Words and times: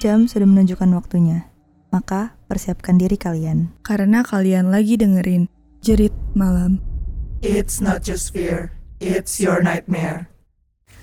Jam 0.00 0.24
sudah 0.24 0.48
menunjukkan 0.48 0.96
waktunya. 0.96 1.52
Maka 1.92 2.32
persiapkan 2.48 2.96
diri 2.96 3.20
kalian. 3.20 3.68
Karena 3.84 4.24
kalian 4.24 4.72
lagi 4.72 4.96
dengerin 4.96 5.52
Jerit 5.84 6.16
Malam. 6.32 6.80
It's 7.44 7.84
not 7.84 8.00
just 8.00 8.32
fear, 8.32 8.72
it's 8.96 9.36
your 9.36 9.60
nightmare. 9.60 10.32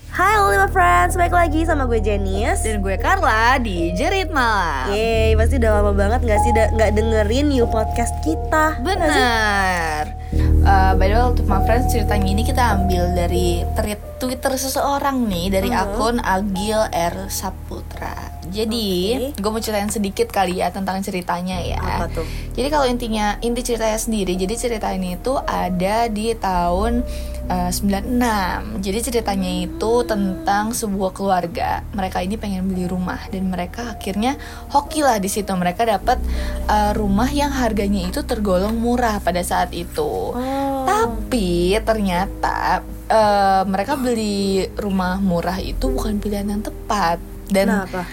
Hai 0.09 0.33
Lima 0.49 0.65
Friends, 0.73 1.13
balik 1.13 1.37
lagi 1.37 1.61
sama 1.61 1.85
gue 1.85 2.01
Janice 2.01 2.65
Dan 2.65 2.81
gue 2.81 2.97
Carla 2.97 3.61
di 3.61 3.93
Jerit 3.93 4.33
Malam 4.33 4.89
Yeay, 4.89 5.37
pasti 5.37 5.61
udah 5.61 5.71
lama 5.77 5.91
banget 5.93 6.25
gak 6.25 6.41
sih 6.41 6.51
da- 6.57 6.73
gak 6.73 6.95
dengerin 6.97 7.53
new 7.53 7.67
podcast 7.69 8.15
kita 8.25 8.81
Bener 8.81 10.09
uh, 10.65 10.91
By 10.97 11.11
the 11.11 11.21
way, 11.21 11.27
untuk 11.27 11.45
my 11.45 11.61
friends 11.69 11.93
ceritanya 11.93 12.33
ini 12.33 12.41
kita 12.41 12.63
ambil 12.81 13.13
dari 13.13 13.61
tweet 13.77 14.01
Twitter 14.17 14.57
seseorang 14.57 15.27
nih 15.27 15.53
Dari 15.53 15.69
akun 15.69 16.17
Agil 16.23 16.87
R. 16.89 17.27
Saputra 17.29 18.36
Jadi, 18.49 18.87
Oke. 19.33 19.39
gue 19.39 19.51
mau 19.51 19.61
ceritain 19.61 19.91
sedikit 19.91 20.27
kali 20.31 20.59
ya 20.63 20.71
tentang 20.71 20.99
ceritanya 21.03 21.59
ya 21.59 21.79
Apa 21.79 22.07
tuh? 22.11 22.27
Jadi 22.55 22.67
kalau 22.71 22.87
intinya, 22.87 23.35
inti 23.43 23.61
ceritanya 23.61 23.99
sendiri 23.99 24.33
Jadi 24.33 24.53
cerita 24.57 24.89
ini 24.91 25.19
itu 25.19 25.35
ada 25.37 26.07
di 26.07 26.33
tahun 26.33 27.05
uh, 27.47 27.71
96 27.71 28.83
Jadi 28.83 28.99
ceritanya 29.03 29.51
itu 29.63 29.91
tentang 30.07 30.75
sebuah 30.75 31.11
keluarga 31.15 31.83
Mereka 31.95 32.23
ini 32.23 32.35
pengen 32.35 32.67
beli 32.69 32.85
rumah 32.85 33.19
Dan 33.31 33.51
mereka 33.51 33.97
akhirnya 33.97 34.35
hoki 34.71 35.01
lah 35.03 35.17
di 35.17 35.29
situ 35.31 35.49
Mereka 35.53 35.87
dapat 35.87 36.19
uh, 36.67 36.91
rumah 36.97 37.29
yang 37.31 37.51
harganya 37.51 38.07
itu 38.07 38.23
tergolong 38.23 38.75
murah 38.77 39.19
pada 39.23 39.41
saat 39.43 39.71
itu 39.73 40.29
Oh. 40.37 40.83
Tapi 40.87 41.75
ternyata 41.83 42.83
uh, 43.11 43.63
mereka 43.67 43.95
beli 43.99 44.67
rumah 44.75 45.19
murah 45.19 45.57
itu 45.59 45.91
bukan 45.91 46.19
pilihan 46.19 46.47
yang 46.47 46.63
tepat 46.63 47.19
Dan 47.47 47.71
Kenapa? 47.87 48.03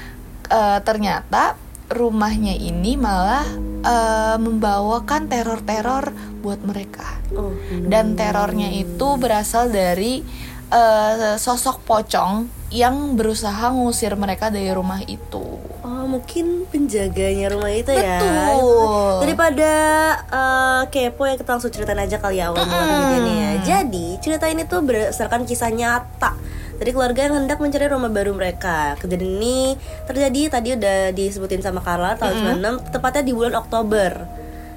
Eh, 0.48 0.78
ternyata 0.84 1.56
rumahnya 1.92 2.56
ini 2.56 2.97
malah 2.97 3.45
eh, 3.84 4.37
membawakan 4.41 5.28
teror-teror 5.28 6.12
buat 6.41 6.61
mereka. 6.64 7.20
Oh, 7.34 7.56
dan 7.89 8.14
terornya 8.14 8.70
itu 8.70 9.17
berasal 9.17 9.73
dari 9.73 10.25
eh, 10.70 11.36
sosok 11.36 11.84
pocong 11.84 12.48
yang 12.75 13.14
berusaha 13.14 13.70
ngusir 13.70 14.19
mereka 14.19 14.51
dari 14.51 14.73
rumah 14.75 14.98
itu. 15.06 15.62
Oh 15.84 16.05
mungkin 16.11 16.67
penjaganya 16.69 17.55
rumah 17.55 17.70
itu 17.70 17.92
ya. 17.95 18.19
Betul. 18.19 19.23
Daripada 19.25 19.73
eh, 20.27 20.83
kepo 20.91 21.23
yang 21.29 21.39
kita 21.39 21.51
langsung 21.55 21.73
ceritain 21.73 22.01
aja 22.01 22.17
kali 22.19 22.42
ya 22.42 22.51
awal 22.51 22.64
mula 22.64 22.84
kejadiannya 22.84 23.34
ya. 23.36 23.53
Jadi 23.62 24.06
cerita 24.20 24.48
ini 24.48 24.67
tuh 24.67 24.81
berdasarkan 24.83 25.47
kisah 25.47 25.70
nyata 25.73 26.54
dari 26.78 26.91
keluarga 26.91 27.20
yang 27.27 27.34
hendak 27.44 27.58
mencari 27.62 27.86
rumah 27.86 28.11
baru 28.11 28.34
mereka. 28.34 28.98
Kejadian 28.98 29.39
ini 29.39 29.58
terjadi 30.06 30.58
tadi 30.58 30.69
udah 30.75 30.98
disebutin 31.14 31.62
sama 31.62 31.80
Carla 31.80 32.19
tahun 32.19 32.61
96 32.61 32.94
Tepatnya 32.94 33.22
di 33.22 33.33
bulan 33.33 33.55
Oktober. 33.58 34.12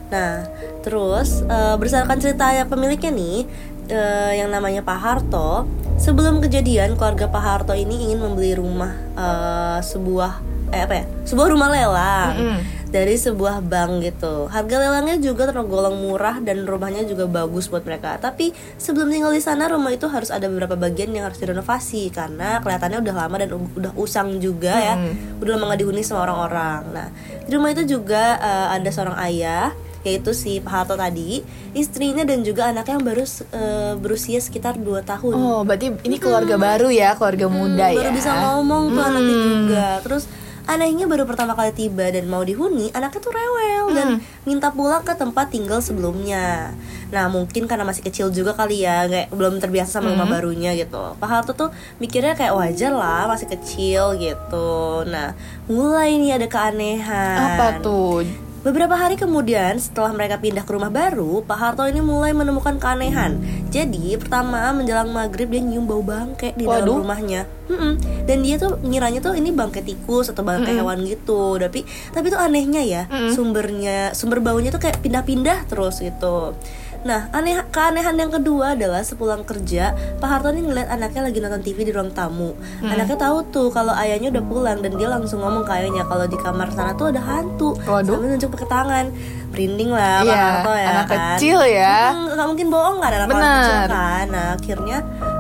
Nah 0.08 0.48
terus 0.88 1.44
eh, 1.44 1.76
berdasarkan 1.76 2.18
cerita 2.24 2.48
yang 2.56 2.72
pemiliknya 2.72 3.12
nih 3.12 3.44
eh, 3.92 4.32
Yang 4.40 4.50
namanya 4.56 4.82
Pak 4.88 5.00
Harto 5.04 5.68
Sebelum 6.00 6.40
kejadian 6.40 6.96
keluarga 6.96 7.28
Pak 7.28 7.44
Harto 7.44 7.76
ini 7.76 8.08
ingin 8.08 8.24
membeli 8.24 8.56
rumah 8.56 8.96
eh, 9.20 9.80
sebuah 9.84 10.56
eh 10.68 10.84
apa 10.84 10.94
ya 11.00 11.06
sebuah 11.24 11.48
rumah 11.48 11.72
lelang 11.72 12.60
dari 12.88 13.20
sebuah 13.20 13.64
bank 13.68 13.92
gitu. 14.04 14.48
Harga 14.48 14.76
lelangnya 14.80 15.20
juga 15.20 15.52
tergolong 15.52 16.00
murah 16.00 16.40
dan 16.40 16.64
rumahnya 16.64 17.04
juga 17.04 17.28
bagus 17.28 17.68
buat 17.68 17.84
mereka. 17.84 18.16
Tapi 18.20 18.56
sebelum 18.80 19.12
tinggal 19.12 19.32
di 19.36 19.44
sana 19.44 19.68
rumah 19.68 19.92
itu 19.92 20.08
harus 20.08 20.32
ada 20.32 20.48
beberapa 20.48 20.80
bagian 20.80 21.12
yang 21.12 21.28
harus 21.28 21.40
direnovasi 21.40 22.10
karena 22.16 22.64
kelihatannya 22.64 23.04
udah 23.04 23.16
lama 23.16 23.36
dan 23.44 23.50
udah 23.54 23.92
usang 24.00 24.40
juga 24.40 24.74
ya. 24.80 24.96
Udah 25.44 25.60
lama 25.60 25.76
gak 25.76 25.80
dihuni 25.84 26.02
sama 26.04 26.28
orang-orang. 26.28 26.82
Nah 26.96 27.08
di 27.44 27.52
rumah 27.52 27.72
itu 27.76 27.84
juga 28.00 28.40
eh, 28.40 28.68
ada 28.80 28.90
seorang 28.92 29.18
ayah 29.28 29.72
yaitu 30.08 30.32
si 30.32 30.64
Pak 30.64 30.72
Harto 30.72 30.96
tadi 30.96 31.44
istrinya 31.76 32.24
dan 32.24 32.40
juga 32.40 32.72
anaknya 32.72 32.96
yang 32.96 33.06
baru 33.06 33.24
eh, 33.28 33.94
berusia 34.00 34.40
sekitar 34.40 34.80
2 34.80 35.04
tahun. 35.04 35.34
Oh 35.36 35.62
berarti 35.68 35.92
ini 36.08 36.16
keluarga 36.16 36.56
baru 36.56 36.88
ya 36.88 37.20
keluarga 37.20 37.52
muda 37.52 37.92
ya 37.92 38.08
baru 38.08 38.12
bisa 38.16 38.32
ngomong 38.32 38.96
tuh 38.96 39.04
anaknya 39.04 39.36
juga. 39.36 39.88
Terus 40.08 40.24
anehnya 40.68 41.08
baru 41.08 41.24
pertama 41.24 41.56
kali 41.56 41.72
tiba 41.72 42.12
dan 42.12 42.28
mau 42.28 42.44
dihuni 42.44 42.92
anaknya 42.92 43.20
tuh 43.24 43.34
rewel 43.34 43.86
dan 43.96 44.20
minta 44.44 44.70
pulang 44.70 45.02
ke 45.02 45.16
tempat 45.16 45.48
tinggal 45.48 45.80
sebelumnya. 45.80 46.76
Nah 47.08 47.32
mungkin 47.32 47.66
karena 47.72 47.88
masih 47.88 48.04
kecil 48.04 48.28
juga 48.36 48.52
kali 48.52 48.84
ya 48.84 49.08
kayak 49.08 49.32
belum 49.32 49.64
terbiasa 49.64 50.04
sama 50.04 50.12
rumah 50.12 50.28
barunya 50.28 50.76
gitu. 50.76 51.16
Pak 51.18 51.30
Harto 51.32 51.56
tuh 51.56 51.72
mikirnya 52.04 52.36
kayak 52.36 52.54
wajar 52.54 52.92
lah 52.92 53.32
masih 53.32 53.48
kecil 53.48 54.20
gitu. 54.20 55.08
Nah 55.08 55.34
mulai 55.72 56.20
nih 56.20 56.36
ada 56.36 56.48
keanehan. 56.52 57.58
Apa 57.58 57.80
tuh 57.80 58.28
Beberapa 58.68 59.00
hari 59.00 59.16
kemudian 59.16 59.80
setelah 59.80 60.12
mereka 60.12 60.44
pindah 60.44 60.68
ke 60.68 60.76
rumah 60.76 60.92
baru, 60.92 61.40
Pak 61.40 61.56
Harto 61.56 61.88
ini 61.88 62.04
mulai 62.04 62.36
menemukan 62.36 62.76
keanehan. 62.76 63.40
Jadi 63.72 64.20
pertama 64.20 64.76
menjelang 64.76 65.08
maghrib 65.08 65.48
dia 65.48 65.64
nyium 65.64 65.88
bau 65.88 66.04
bangke 66.04 66.52
di 66.52 66.68
Waduh. 66.68 66.84
dalam 66.84 67.08
rumahnya. 67.08 67.48
Mm-mm. 67.72 67.96
Dan 68.28 68.44
dia 68.44 68.60
tuh 68.60 68.76
ngiranya 68.84 69.24
tuh 69.24 69.40
ini 69.40 69.56
bangke 69.56 69.80
tikus 69.88 70.36
atau 70.36 70.44
bangke 70.44 70.76
hewan 70.76 71.00
gitu. 71.08 71.56
Tapi 71.56 71.88
tapi 72.12 72.28
tuh 72.28 72.44
anehnya 72.44 72.84
ya 72.84 73.08
sumbernya 73.32 74.12
sumber 74.12 74.44
baunya 74.44 74.68
tuh 74.68 74.84
kayak 74.84 75.00
pindah-pindah 75.00 75.72
terus 75.72 76.04
gitu. 76.04 76.52
Nah, 76.98 77.30
aneh 77.30 77.62
keanehan 77.68 78.14
yang 78.14 78.30
kedua 78.30 78.74
adalah 78.74 79.00
sepulang 79.00 79.42
kerja, 79.42 79.92
Pak 80.18 80.28
Harto 80.28 80.50
ini 80.50 80.62
ngeliat 80.62 80.90
anaknya 80.90 81.22
lagi 81.24 81.38
nonton 81.38 81.62
TV 81.62 81.84
di 81.84 81.92
ruang 81.92 82.10
tamu. 82.10 82.58
Anaknya 82.80 83.16
tahu 83.16 83.38
tuh 83.48 83.70
kalau 83.70 83.94
ayahnya 83.94 84.30
udah 84.30 84.44
pulang 84.44 84.80
dan 84.80 84.96
dia 84.96 85.08
langsung 85.08 85.40
ngomong 85.40 85.62
ke 85.62 85.72
ayahnya 85.74 86.04
kalau 86.04 86.26
di 86.26 86.36
kamar 86.36 86.68
sana 86.70 86.92
tuh 86.94 87.10
ada 87.10 87.22
hantu. 87.22 87.78
Waduh. 87.80 88.18
Sambil 88.18 88.28
nunjuk 88.34 88.50
pakai 88.52 88.68
tangan. 88.68 89.06
Merinding 89.48 89.90
lah 89.90 90.20
Pak 90.20 90.28
Iya, 90.28 90.44
Harto 90.44 90.72
ya 90.74 90.88
anak 90.88 91.06
kan. 91.08 91.18
kecil 91.32 91.60
ya. 91.64 91.98
Hmm, 92.12 92.46
mungkin 92.46 92.68
bohong 92.68 92.98
kan 93.00 93.12
anak 93.14 93.28
Benar. 93.30 93.56
kecil 93.56 93.80
kan. 93.88 94.26
Nah, 94.28 94.48
akhirnya 94.60 94.98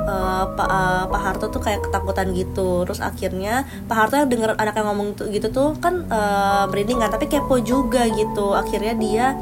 eh, 0.07 0.44
Pak 0.47 0.69
eh, 0.72 1.03
Pak 1.12 1.22
Harto 1.22 1.46
tuh 1.50 1.59
kayak 1.59 1.79
ketakutan 1.84 2.28
gitu. 2.31 2.88
Terus 2.88 3.03
akhirnya 3.03 3.53
Pak 3.84 3.96
Harto 3.97 4.16
yang 4.16 4.31
denger 4.31 4.56
anaknya 4.56 4.84
ngomong 4.85 5.07
gitu 5.28 5.47
tuh 5.51 5.75
kan 5.78 6.07
eh, 6.07 6.63
merinding 6.72 6.97
kan, 6.97 7.12
tapi 7.12 7.28
kepo 7.28 7.59
juga 7.59 8.07
gitu. 8.07 8.56
Akhirnya 8.56 8.96
dia 8.96 9.35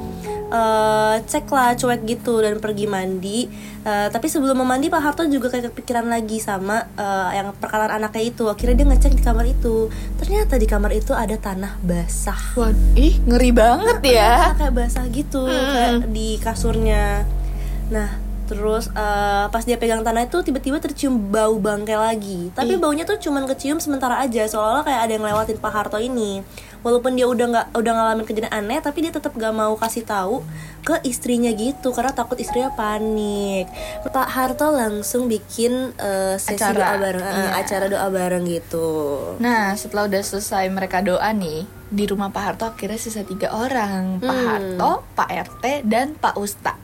eh, 0.51 1.15
cek 1.25 1.45
lah 1.49 1.73
cuek 1.73 2.01
gitu 2.05 2.41
dan 2.41 2.61
pergi 2.61 2.85
mandi. 2.85 3.49
Eh, 3.85 4.07
tapi 4.09 4.25
sebelum 4.25 4.57
memandi 4.57 4.89
Pak 4.89 5.01
Harto 5.01 5.21
juga 5.29 5.53
kayak 5.53 5.73
kepikiran 5.73 6.09
lagi 6.09 6.41
sama 6.41 6.85
eh, 6.97 7.29
yang 7.37 7.53
perkataan 7.53 8.01
anaknya 8.01 8.23
itu. 8.33 8.49
Akhirnya 8.49 8.81
dia 8.81 8.87
ngecek 8.89 9.13
di 9.13 9.23
kamar 9.23 9.45
itu. 9.45 9.89
Ternyata 10.17 10.57
di 10.57 10.67
kamar 10.69 10.91
itu 10.93 11.11
ada 11.13 11.37
tanah 11.37 11.77
basah. 11.81 12.57
Wah, 12.57 12.73
ih 12.97 13.17
ngeri 13.25 13.51
banget 13.53 13.99
ya. 14.05 14.53
Tanah 14.53 14.57
kayak 14.57 14.73
basah 14.73 15.05
gitu 15.09 15.45
kayak 15.45 16.09
di 16.09 16.37
kasurnya. 16.41 17.25
Nah 17.89 18.25
terus 18.45 18.93
eh, 18.93 19.45
pas 19.49 19.63
dia 19.65 19.73
pegang 19.81 20.05
tanah 20.05 20.29
itu 20.29 20.37
tiba-tiba 20.45 20.77
tercium 20.77 21.17
bau 21.33 21.57
bangke 21.57 21.97
lagi. 21.97 22.53
Tapi 22.53 22.77
baunya 22.77 23.01
tuh 23.01 23.17
cuman 23.17 23.49
kecium 23.49 23.81
sementara 23.81 24.21
aja 24.21 24.45
seolah-olah 24.45 24.85
kayak 24.85 25.01
ada 25.01 25.11
yang 25.17 25.25
lewatin 25.25 25.57
Pak 25.57 25.71
Harto 25.73 25.97
ini 25.97 26.45
walaupun 26.85 27.17
dia 27.17 27.25
udah 27.25 27.45
nggak 27.49 27.67
udah 27.73 27.91
ngalamin 27.97 28.25
kejadian 28.29 28.53
aneh 28.53 28.77
tapi 28.77 29.01
dia 29.01 29.09
tetap 29.09 29.33
gak 29.33 29.51
mau 29.57 29.73
kasih 29.73 30.05
tahu 30.05 30.45
ke 30.85 31.01
istrinya 31.01 31.49
gitu 31.49 31.89
karena 31.89 32.13
takut 32.13 32.37
istrinya 32.37 32.69
panik 32.77 33.65
Pak 34.05 34.29
Harto 34.29 34.69
langsung 34.69 35.25
bikin 35.25 35.97
eh, 35.97 36.37
sesi 36.37 36.61
Acara, 36.61 36.77
doa 36.77 36.95
bareng 37.01 37.25
eh, 37.25 37.33
iya. 37.33 37.49
acara 37.57 37.85
doa 37.89 38.07
bareng 38.13 38.43
gitu 38.45 38.85
Nah, 39.41 39.73
setelah 39.75 40.07
udah 40.07 40.21
selesai 40.21 40.69
mereka 40.71 41.01
doa 41.01 41.27
nih, 41.33 41.65
di 41.91 42.03
rumah 42.07 42.31
Pak 42.31 42.43
Harto 42.43 42.65
akhirnya 42.69 42.99
sisa 42.99 43.25
tiga 43.25 43.51
orang, 43.51 44.19
Pak 44.21 44.35
Hmm. 44.35 44.47
Harto, 44.47 44.91
Pak 45.15 45.29
RT, 45.31 45.63
dan 45.87 46.15
Pak 46.15 46.35
Ustadz. 46.39 46.83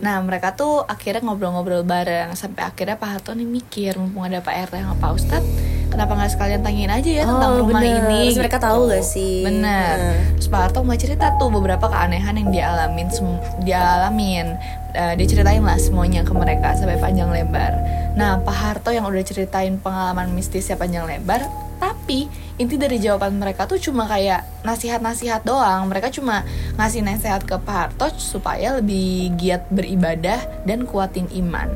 Nah, 0.00 0.18
mereka 0.24 0.56
tuh 0.56 0.82
akhirnya 0.82 1.22
ngobrol-ngobrol 1.28 1.84
bareng 1.84 2.32
sampai 2.34 2.64
akhirnya 2.66 2.96
Pak 2.96 3.10
Harto 3.18 3.30
nih 3.36 3.46
mikir, 3.46 4.00
mumpung 4.00 4.24
ada 4.26 4.40
Pak 4.40 4.72
RT 4.72 4.74
sama 4.80 4.96
Pak 4.98 5.12
Ustadz, 5.12 5.48
kenapa 5.92 6.16
nggak 6.16 6.32
sekalian 6.32 6.60
tanyain 6.64 6.88
aja 6.88 7.10
ya 7.12 7.24
tentang 7.28 7.52
Oh, 7.52 7.60
rumah 7.62 7.78
bener. 7.78 8.08
ini? 8.08 8.20
Terus 8.32 8.40
mereka 8.40 8.58
tahu 8.58 8.80
gak 8.88 9.04
sih? 9.04 9.44
Bener. 9.44 9.94
Nah. 10.00 10.16
Terus 10.34 10.48
Pak 10.48 10.60
Harto 10.64 10.78
mau 10.80 10.96
cerita 10.96 11.36
tuh 11.36 11.52
beberapa 11.52 11.86
keanehan 11.86 12.34
yang 12.34 12.48
dia 12.48 12.64
alamin, 12.72 13.12
dia 13.60 13.78
alamin. 14.00 14.56
Eh, 14.92 15.12
dia 15.16 15.26
ceritain 15.26 15.60
lah 15.60 15.76
semuanya 15.76 16.20
ke 16.20 16.32
mereka 16.32 16.72
sampai 16.72 16.96
panjang 16.96 17.28
lebar. 17.28 17.72
Nah, 18.12 18.40
Pak 18.40 18.56
Harto 18.56 18.92
yang 18.92 19.04
udah 19.04 19.20
ceritain 19.20 19.76
pengalaman 19.76 20.32
mistisnya 20.32 20.76
panjang 20.76 21.04
lebar, 21.04 21.44
tapi 21.76 22.28
inti 22.62 22.78
dari 22.78 23.02
jawaban 23.02 23.34
mereka 23.42 23.66
tuh 23.66 23.82
cuma 23.82 24.06
kayak 24.06 24.46
nasihat-nasihat 24.62 25.42
doang. 25.42 25.90
Mereka 25.90 26.14
cuma 26.14 26.46
ngasih 26.78 27.02
nasihat 27.02 27.42
ke 27.42 27.58
Pak 27.58 27.98
Harto 27.98 28.14
supaya 28.14 28.78
lebih 28.78 29.34
giat 29.34 29.66
beribadah 29.74 30.38
dan 30.62 30.86
kuatin 30.86 31.26
iman. 31.42 31.66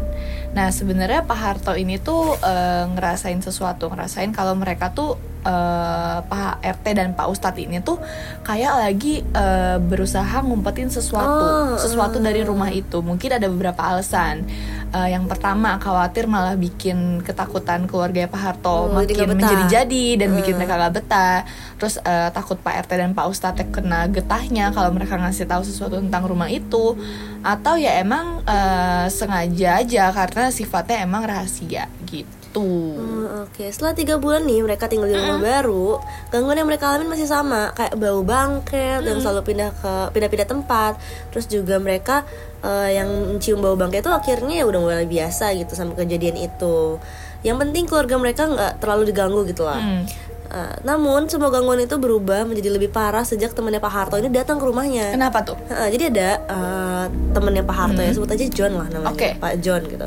Nah, 0.54 0.70
sebenarnya 0.70 1.26
Pak 1.26 1.36
Harto 1.36 1.74
ini 1.74 1.98
tuh 1.98 2.38
eh, 2.38 2.84
ngerasain 2.86 3.42
sesuatu, 3.42 3.90
ngerasain 3.90 4.30
kalau 4.30 4.54
mereka 4.54 4.94
tuh 4.94 5.18
eh, 5.44 6.18
Pak 6.24 6.64
RT 6.64 6.86
dan 6.96 7.12
Pak 7.12 7.26
Ustadz 7.28 7.60
ini 7.60 7.82
tuh 7.84 8.00
kayak 8.40 8.86
lagi 8.86 9.20
eh, 9.20 9.76
berusaha 9.82 10.40
ngumpetin 10.40 10.88
sesuatu, 10.88 11.44
Oh, 11.44 11.76
sesuatu 11.76 12.22
dari 12.22 12.40
rumah 12.46 12.72
itu. 12.72 13.04
Mungkin 13.04 13.36
ada 13.36 13.50
beberapa 13.52 13.82
alasan. 13.84 14.48
Eh, 14.96 15.08
yang 15.12 15.28
pertama 15.28 15.76
khawatir 15.76 16.24
malah 16.24 16.56
bikin 16.56 17.20
ketakutan 17.20 17.84
keluarga 17.84 18.24
Pak 18.30 18.40
Harto 18.40 18.88
Oh, 18.96 19.02
jadi 19.04 19.28
makin 19.28 19.36
menjadi-jadi 19.36 20.24
dan 20.24 20.28
bikin 20.40 20.56
mereka 20.56 20.75
mereka 20.76 20.92
nggak 20.92 20.94
betah 21.00 21.38
terus 21.80 21.96
eh, 22.04 22.28
takut 22.36 22.60
Pak 22.60 22.86
RT 22.86 22.92
dan 23.00 23.10
Pak 23.16 23.26
Ustadz 23.32 23.64
kena 23.72 24.04
getahnya 24.12 24.70
kalau 24.76 24.92
mereka 24.92 25.16
ngasih 25.16 25.48
tahu 25.48 25.64
sesuatu 25.64 25.96
tentang 25.96 26.28
rumah 26.28 26.52
itu 26.52 26.94
atau 27.40 27.80
ya 27.80 27.96
emang 27.96 28.44
eh, 28.44 29.08
sengaja 29.08 29.80
aja 29.80 30.12
karena 30.12 30.52
sifatnya 30.52 31.08
emang 31.08 31.24
rahasia 31.24 31.88
gitu 32.04 32.36
Hmm, 32.56 33.44
Oke, 33.44 33.68
setelah 33.68 33.92
tiga 33.92 34.16
bulan 34.16 34.48
nih 34.48 34.64
mereka 34.64 34.88
tinggal 34.88 35.12
di 35.12 35.16
rumah 35.16 35.36
baru, 35.36 36.00
gangguan 36.32 36.56
yang 36.56 36.64
mereka 36.64 36.88
alamin 36.88 37.12
masih 37.12 37.28
sama, 37.28 37.68
kayak 37.76 38.00
bau 38.00 38.24
bangket 38.24 39.04
yang 39.04 39.20
selalu 39.20 39.52
pindah 39.52 39.76
ke 39.76 39.92
pindah-pindah 40.16 40.48
tempat. 40.48 40.96
Terus 41.36 41.52
juga 41.52 41.76
mereka 41.76 42.24
eh, 42.64 42.96
yang 42.96 43.12
mencium 43.36 43.60
bau 43.60 43.76
bangket 43.76 44.00
itu 44.00 44.08
akhirnya 44.08 44.64
ya 44.64 44.64
udah 44.64 44.80
mulai 44.80 45.04
biasa 45.04 45.52
gitu 45.52 45.76
sama 45.76 45.92
kejadian 46.00 46.48
itu. 46.48 46.96
Yang 47.44 47.56
penting 47.60 47.84
keluarga 47.84 48.16
mereka 48.16 48.42
nggak 48.48 48.72
terlalu 48.80 49.12
diganggu 49.12 49.44
gitu 49.44 49.68
lah. 49.68 49.76
Hmm. 49.76 50.08
Eh, 50.48 50.76
namun 50.82 51.26
semua 51.26 51.48
gangguan 51.48 51.78
itu 51.78 51.96
berubah 51.96 52.42
menjadi 52.42 52.70
lebih 52.70 52.88
parah 52.88 53.22
sejak 53.22 53.50
temannya 53.50 53.78
Pak 53.78 53.90
Harto 53.90 54.14
ini 54.14 54.28
datang 54.28 54.56
ke 54.56 54.64
rumahnya. 54.64 55.10
kenapa 55.10 55.42
tuh 55.42 55.58
Heeh, 55.66 55.90
jadi 55.90 56.04
ada 56.08 56.28
eh, 56.46 57.04
temennya 57.32 57.62
Pak 57.62 57.76
Harto 57.76 57.98
ya 57.98 58.10
sebut 58.10 58.28
aja 58.28 58.46
John 58.48 58.72
lah 58.74 58.86
namanya 58.86 59.10
Oke. 59.10 59.28
Pak 59.34 59.54
John 59.58 59.82
gitu. 59.84 60.06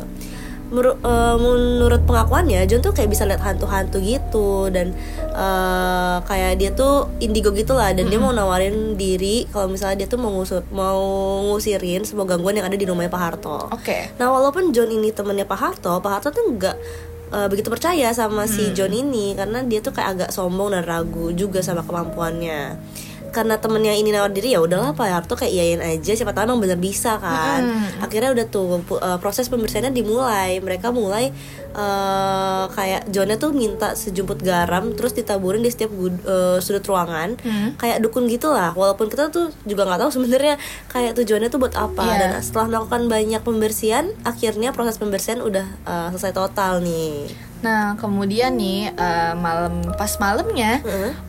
Meru- 0.70 0.96
eh, 0.96 1.36
menurut 1.36 2.02
pengakuannya 2.04 2.62
John 2.64 2.80
tuh 2.80 2.94
kayak 2.94 3.10
bisa 3.10 3.26
lihat 3.26 3.42
hantu-hantu 3.42 3.98
gitu 4.00 4.70
dan 4.70 4.94
eh, 5.30 6.18
kayak 6.24 6.56
dia 6.56 6.72
tuh 6.72 7.10
indigo 7.20 7.50
gitu 7.52 7.74
lah 7.74 7.90
dan 7.90 8.06
dia 8.06 8.18
mau 8.18 8.30
nawarin 8.30 8.94
diri 8.94 9.44
kalau 9.48 9.68
misalnya 9.68 10.00
dia 10.00 10.08
tuh 10.08 10.18
mau 10.18 10.32
ngusur 10.32 10.62
mau 10.70 11.02
ngusirin 11.44 12.04
semua 12.04 12.24
gangguan 12.24 12.54
yang 12.54 12.64
ada 12.64 12.74
di 12.74 12.86
rumahnya 12.86 13.10
Pak 13.10 13.22
Harto. 13.22 13.58
oke 13.68 13.98
Nah 14.16 14.30
walaupun 14.30 14.70
John 14.70 14.90
ini 14.90 15.10
temennya 15.10 15.44
Pak 15.44 15.60
Harto, 15.60 15.98
Pak 15.98 16.12
Harto 16.12 16.30
tuh 16.30 16.46
nggak 16.48 16.78
eh, 17.34 17.48
begitu 17.48 17.70
percaya 17.70 18.10
sama 18.14 18.46
si 18.50 18.74
John 18.74 18.94
ini 18.94 19.34
karena 19.38 19.62
dia 19.66 19.80
tuh 19.80 19.94
kayak 19.94 20.10
agak 20.14 20.30
sombong 20.34 20.74
dan 20.74 20.84
ragu 20.86 21.34
juga 21.34 21.62
sama 21.62 21.86
kemampuannya. 21.86 22.78
Karena 23.30 23.56
temennya 23.56 23.94
ini 23.94 24.10
nawar 24.10 24.30
diri 24.30 24.52
ya 24.52 24.60
udahlah 24.60 24.92
Pak 24.92 25.06
Harto 25.06 25.34
kayak 25.34 25.50
iyain 25.50 25.80
aja 25.80 26.12
siapa 26.12 26.32
tahu 26.32 26.48
emang 26.48 26.60
bener 26.60 26.76
bisa 26.76 27.16
kan. 27.16 27.62
Akhirnya 28.00 28.32
udah 28.32 28.46
tuh 28.46 28.68
eh, 28.96 29.18
proses 29.18 29.48
pembersihannya 29.48 29.90
dimulai. 29.90 30.58
Mereka 30.60 30.90
mulai 30.90 31.30
eh, 31.70 32.64
kayak 32.70 33.08
Johnnya 33.08 33.36
tuh 33.36 33.52
minta 33.52 33.94
sejumput 33.94 34.40
garam 34.40 34.94
terus 34.94 35.14
ditaburin 35.14 35.60
di 35.60 35.70
setiap 35.70 35.92
eh, 35.94 36.58
sudut 36.60 36.84
ruangan 36.84 37.38
kayak 37.76 38.00
dukun 38.00 38.26
gitu 38.26 38.50
lah. 38.50 38.72
Walaupun 38.72 39.08
kita 39.08 39.30
tuh 39.30 39.50
juga 39.64 39.86
nggak 39.86 40.00
tahu 40.00 40.12
sebenarnya 40.12 40.56
kayak 40.88 41.14
tujuannya 41.16 41.50
tuh 41.50 41.60
buat 41.60 41.76
apa 41.76 42.02
Iya. 42.02 42.18
dan 42.18 42.30
setelah 42.40 42.66
melakukan 42.70 43.06
banyak 43.06 43.42
pembersihan 43.42 44.06
akhirnya 44.24 44.72
proses 44.72 44.98
pembersihan 44.98 45.40
udah 45.40 45.68
uh, 45.84 46.08
selesai 46.10 46.34
total 46.34 46.80
nih 46.80 47.30
Nah, 47.60 47.96
kemudian 47.96 48.56
nih 48.56 48.88
eh, 48.90 49.34
malam 49.36 49.84
pas 49.94 50.16
malamnya 50.16 50.80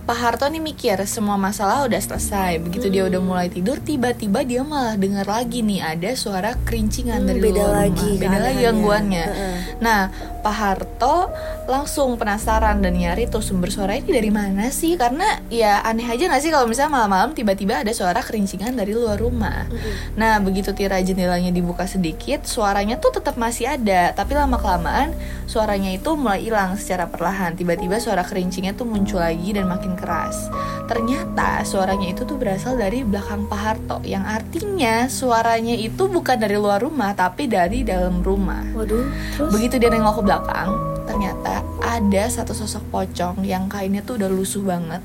Pak 0.07 0.15
Harto 0.17 0.47
nih 0.47 0.59
mikir 0.59 0.95
semua 1.05 1.35
masalah 1.35 1.83
udah 1.85 1.99
selesai. 1.99 2.59
Begitu 2.59 2.87
dia 2.87 3.03
udah 3.05 3.19
mulai 3.19 3.47
tidur, 3.47 3.79
tiba-tiba 3.79 4.43
dia 4.43 4.63
malah 4.63 4.95
dengar 4.95 5.27
lagi 5.27 5.61
nih 5.61 5.81
ada 5.81 6.11
suara 6.15 6.55
kerincingan 6.61 7.23
Hmm, 7.23 7.29
dari 7.29 7.41
beda 7.41 7.59
luar 7.61 7.75
lagi 7.85 8.09
rumah. 8.09 8.21
Beda 8.21 8.39
lagi 8.39 8.39
keanehannya. 8.39 8.65
gangguannya. 8.65 9.25
Heeh. 9.27 9.55
Nah, 9.79 10.01
Pak 10.41 10.57
Harto 10.57 11.29
langsung 11.69 12.17
penasaran 12.17 12.81
dan 12.81 12.97
nyari 12.97 13.29
tuh 13.29 13.45
sumber 13.45 13.69
suara 13.69 13.95
ini 13.95 14.11
dari 14.11 14.33
mana 14.33 14.73
sih? 14.73 14.97
Karena 14.97 15.39
ya 15.53 15.85
aneh 15.85 16.09
aja 16.09 16.27
gak 16.27 16.43
sih 16.43 16.51
kalau 16.51 16.67
misalnya 16.67 16.97
malam-malam 16.97 17.37
tiba-tiba 17.37 17.85
ada 17.85 17.93
suara 17.93 18.25
kerincingan 18.25 18.75
dari 18.75 18.97
luar 18.97 19.21
rumah. 19.21 19.69
Nah, 20.17 20.41
begitu 20.41 20.73
tirai 20.73 21.05
jendelanya 21.05 21.53
dibuka 21.53 21.85
sedikit, 21.85 22.49
suaranya 22.49 22.97
tuh 22.99 23.21
tetap 23.21 23.37
masih 23.37 23.71
ada, 23.71 24.17
tapi 24.17 24.35
lama 24.35 24.57
kelamaan 24.59 25.13
suaranya 25.47 25.91
itu 25.95 26.15
mulai 26.17 26.43
hilang 26.43 26.75
secara 26.81 27.07
perlahan. 27.07 27.55
Tiba-tiba 27.55 28.01
suara 28.01 28.25
kerincingnya 28.25 28.75
tuh 28.75 28.89
muncul 28.89 29.21
lagi 29.21 29.53
dan 29.53 29.69
makin 29.69 29.95
keras. 29.95 30.51
Ternyata 30.91 31.63
suaranya 31.63 32.11
itu 32.11 32.27
tuh 32.27 32.35
berasal 32.35 32.75
dari 32.75 33.07
belakang 33.07 33.47
Pak 33.47 33.61
Harto, 33.61 33.99
yang 34.03 34.27
artinya 34.27 35.07
suaranya 35.07 35.79
itu 35.79 36.11
bukan 36.11 36.35
dari 36.35 36.59
luar 36.59 36.83
rumah, 36.83 37.15
tapi 37.15 37.47
dari 37.47 37.87
dalam 37.87 38.23
rumah. 38.23 38.63
waduh 38.75 39.07
terus 39.37 39.51
Begitu 39.55 39.79
dia 39.79 39.91
nengok 39.91 40.19
ke 40.19 40.23
belakang, 40.31 40.71
ternyata 41.11 41.67
ada 41.83 42.25
satu 42.31 42.55
sosok 42.55 42.87
pocong 42.95 43.43
yang 43.43 43.67
kainnya 43.67 43.99
tuh 44.07 44.15
udah 44.15 44.31
lusuh 44.31 44.63
banget. 44.63 45.03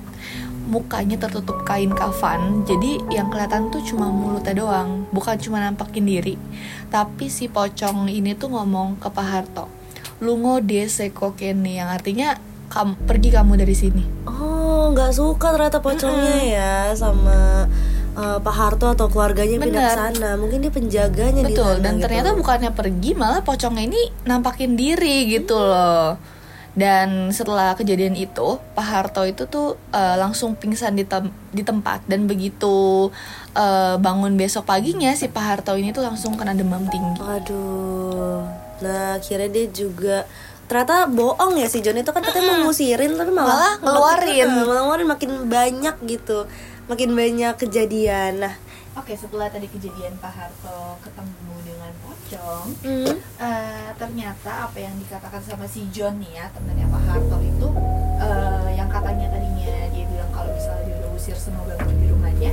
Mukanya 0.69 1.17
tertutup 1.17 1.65
kain 1.65 1.89
kafan, 1.89 2.61
jadi 2.69 3.01
yang 3.09 3.33
kelihatan 3.33 3.73
tuh 3.73 3.81
cuma 3.81 4.13
mulutnya 4.13 4.53
doang, 4.53 5.09
bukan 5.09 5.33
cuma 5.41 5.57
nampakin 5.61 6.05
diri. 6.05 6.37
Tapi 6.93 7.25
si 7.33 7.49
pocong 7.49 8.05
ini 8.05 8.37
tuh 8.37 8.53
ngomong 8.53 9.01
ke 9.01 9.09
Pak 9.09 9.25
Harto, 9.25 9.65
lungo 10.21 10.61
dese 10.61 11.09
kokene, 11.09 11.81
yang 11.81 11.89
artinya 11.89 12.37
"Kam- 12.69 12.97
pergi 12.97 13.33
kamu 13.33 13.57
dari 13.57 13.73
sini. 13.73 14.03
oh 14.29 14.93
nggak 14.93 15.13
suka 15.13 15.53
ternyata 15.53 15.81
pocongnya 15.81 16.37
ya 16.45 16.73
sama 16.93 17.65
uh, 18.15 18.39
Pak 18.39 18.55
Harto 18.55 18.87
atau 18.89 19.05
keluarganya 19.05 19.55
pindah 19.55 19.69
ke 19.69 19.87
Bener. 19.87 19.97
sana 20.15 20.29
mungkin 20.35 20.59
dia 20.59 20.71
penjaganya 20.71 21.43
di 21.43 21.53
Betul, 21.53 21.77
sana 21.77 21.83
dan 21.83 21.93
gitu. 21.95 22.03
ternyata 22.03 22.29
bukannya 22.33 22.71
pergi, 22.71 23.11
malah 23.13 23.39
pocongnya 23.39 23.83
ini 23.85 24.01
nampakin 24.23 24.73
diri 24.73 25.29
gitu 25.29 25.55
loh. 25.55 26.17
Dan 26.75 27.31
setelah 27.31 27.71
kejadian 27.71 28.19
itu, 28.19 28.59
Pak 28.75 28.83
Harto 28.83 29.23
itu 29.23 29.47
tuh 29.47 29.79
eh, 29.89 30.15
langsung 30.15 30.53
pingsan 30.53 30.91
di, 30.91 31.07
tem- 31.07 31.31
di 31.49 31.63
tempat 31.63 32.03
dan 32.03 32.27
begitu 32.27 33.07
eh, 33.51 33.95
bangun 33.95 34.35
besok 34.35 34.67
paginya 34.67 35.15
si 35.15 35.31
Pak 35.31 35.39
Harto 35.39 35.71
ini 35.75 35.95
tuh 35.95 36.03
langsung 36.03 36.35
kena 36.35 36.51
demam 36.51 36.83
tinggi. 36.85 37.23
Aduh. 37.23 38.43
Nah, 38.83 39.15
akhirnya 39.15 39.47
dia 39.47 39.65
juga 39.71 40.27
ternyata 40.65 41.07
bohong 41.07 41.55
ya 41.55 41.69
si 41.69 41.79
John 41.79 41.95
itu 41.95 42.09
kan 42.09 42.19
katanya 42.19 42.57
mau 42.57 42.67
ngusirin 42.67 43.13
tapi 43.13 43.31
malah 43.31 43.47
Malah 43.47 43.73
ngeluarin. 43.79 44.27
makin, 44.27 44.47
malah 44.67 44.81
ngeluarin 44.83 45.07
makin 45.07 45.31
banyak 45.47 45.95
gitu. 46.03 46.37
Makin 46.85 47.17
banyak 47.17 47.53
kejadian. 47.57 48.45
Nah, 48.45 48.55
Oke, 48.95 49.11
setelah 49.11 49.51
tadi 49.51 49.67
kejadian 49.67 50.15
Pak 50.23 50.31
Harto 50.31 50.95
ketemu 51.03 51.55
dengan 51.67 51.91
pocong, 51.99 52.67
hmm, 52.79 53.11
eh, 53.43 53.89
ternyata 53.99 54.71
apa 54.71 54.77
yang 54.79 54.95
dikatakan 54.95 55.43
sama 55.43 55.67
si 55.67 55.83
John 55.91 56.15
nih 56.23 56.39
ya 56.39 56.47
temennya 56.55 56.87
Pak 56.87 57.03
Harto 57.03 57.37
itu 57.43 57.67
eh, 58.23 58.69
yang 58.71 58.87
katanya 58.87 59.35
tadinya 59.35 59.91
dia 59.91 60.07
bilang 60.07 60.31
kalau 60.31 60.47
misalnya 60.47 60.87
dia 60.87 60.95
udah 61.03 61.11
usir 61.11 61.35
semua 61.35 61.67
gangguan 61.67 61.97
di 61.99 62.07
rumahnya 62.07 62.51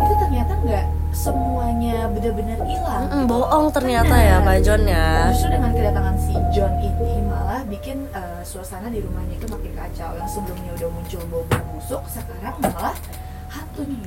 itu 0.00 0.14
ternyata 0.16 0.52
nggak 0.64 0.86
semuanya 1.12 2.08
benar-benar 2.08 2.58
hilang 2.64 3.04
mm, 3.04 3.12
gitu. 3.12 3.28
bohong 3.28 3.66
ternyata 3.68 4.14
ya. 4.16 4.36
Pak 4.40 4.58
John 4.64 4.82
ya. 4.88 5.28
Justru 5.28 5.48
dengan 5.52 5.70
kedatangan 5.76 6.16
si 6.16 6.34
John 6.56 6.72
ini 6.80 7.14
malah 7.28 7.60
bikin 7.68 8.08
eh, 8.16 8.40
suasana 8.48 8.88
di 8.88 9.04
rumahnya 9.04 9.36
itu 9.36 9.44
makin 9.44 9.72
kacau. 9.76 10.16
Yang 10.16 10.40
sebelumnya 10.40 10.72
udah 10.80 10.88
muncul 10.88 11.20
bau-bau 11.28 11.64
busuk, 11.76 12.02
sekarang 12.08 12.56
malah 12.64 12.96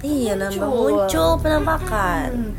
Iya, 0.02 0.34
nambah 0.38 0.70
muncul 0.70 1.30
penampakan. 1.42 2.30
Hmm. 2.32 2.54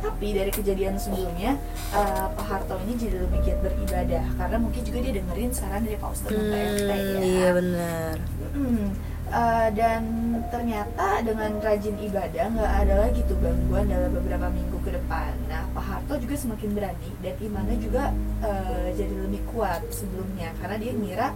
Tapi 0.00 0.32
dari 0.32 0.48
kejadian 0.48 0.96
sebelumnya, 0.96 1.60
eh, 1.92 2.26
Pak 2.32 2.46
Harto 2.48 2.80
ini 2.88 2.96
jadi 2.96 3.20
lebih 3.20 3.38
giat 3.44 3.60
beribadah 3.60 4.24
karena 4.40 4.56
mungkin 4.56 4.80
juga 4.80 4.98
dia 5.04 5.12
dengerin 5.20 5.52
saran 5.52 5.84
dari 5.84 5.96
Pak 6.00 6.10
Ustadz 6.16 6.40
RT 6.40 6.88
ya. 6.88 6.96
Hmm, 6.96 7.20
iya 7.20 7.48
benar. 7.52 8.14
Hmm, 8.56 8.86
eh, 9.28 9.68
dan 9.76 10.02
ternyata 10.48 11.06
dengan 11.20 11.52
rajin 11.60 11.96
ibadah 12.00 12.44
nggak 12.48 12.72
ada 12.80 12.94
lagi 12.96 13.20
tuh 13.28 13.36
gangguan 13.44 13.92
dalam 13.92 14.10
beberapa 14.16 14.48
minggu 14.48 14.78
ke 14.80 14.90
depan. 14.96 15.32
Nah, 15.52 15.68
Pak 15.76 15.84
Harto 15.84 16.14
juga 16.16 16.34
semakin 16.36 16.70
berani 16.72 17.10
dan 17.20 17.34
imannya 17.36 17.76
juga 17.76 18.04
eh, 18.40 18.88
jadi 18.96 19.14
lebih 19.28 19.44
kuat 19.52 19.84
sebelumnya 19.92 20.48
karena 20.64 20.76
dia 20.80 20.92
ngira 20.96 21.28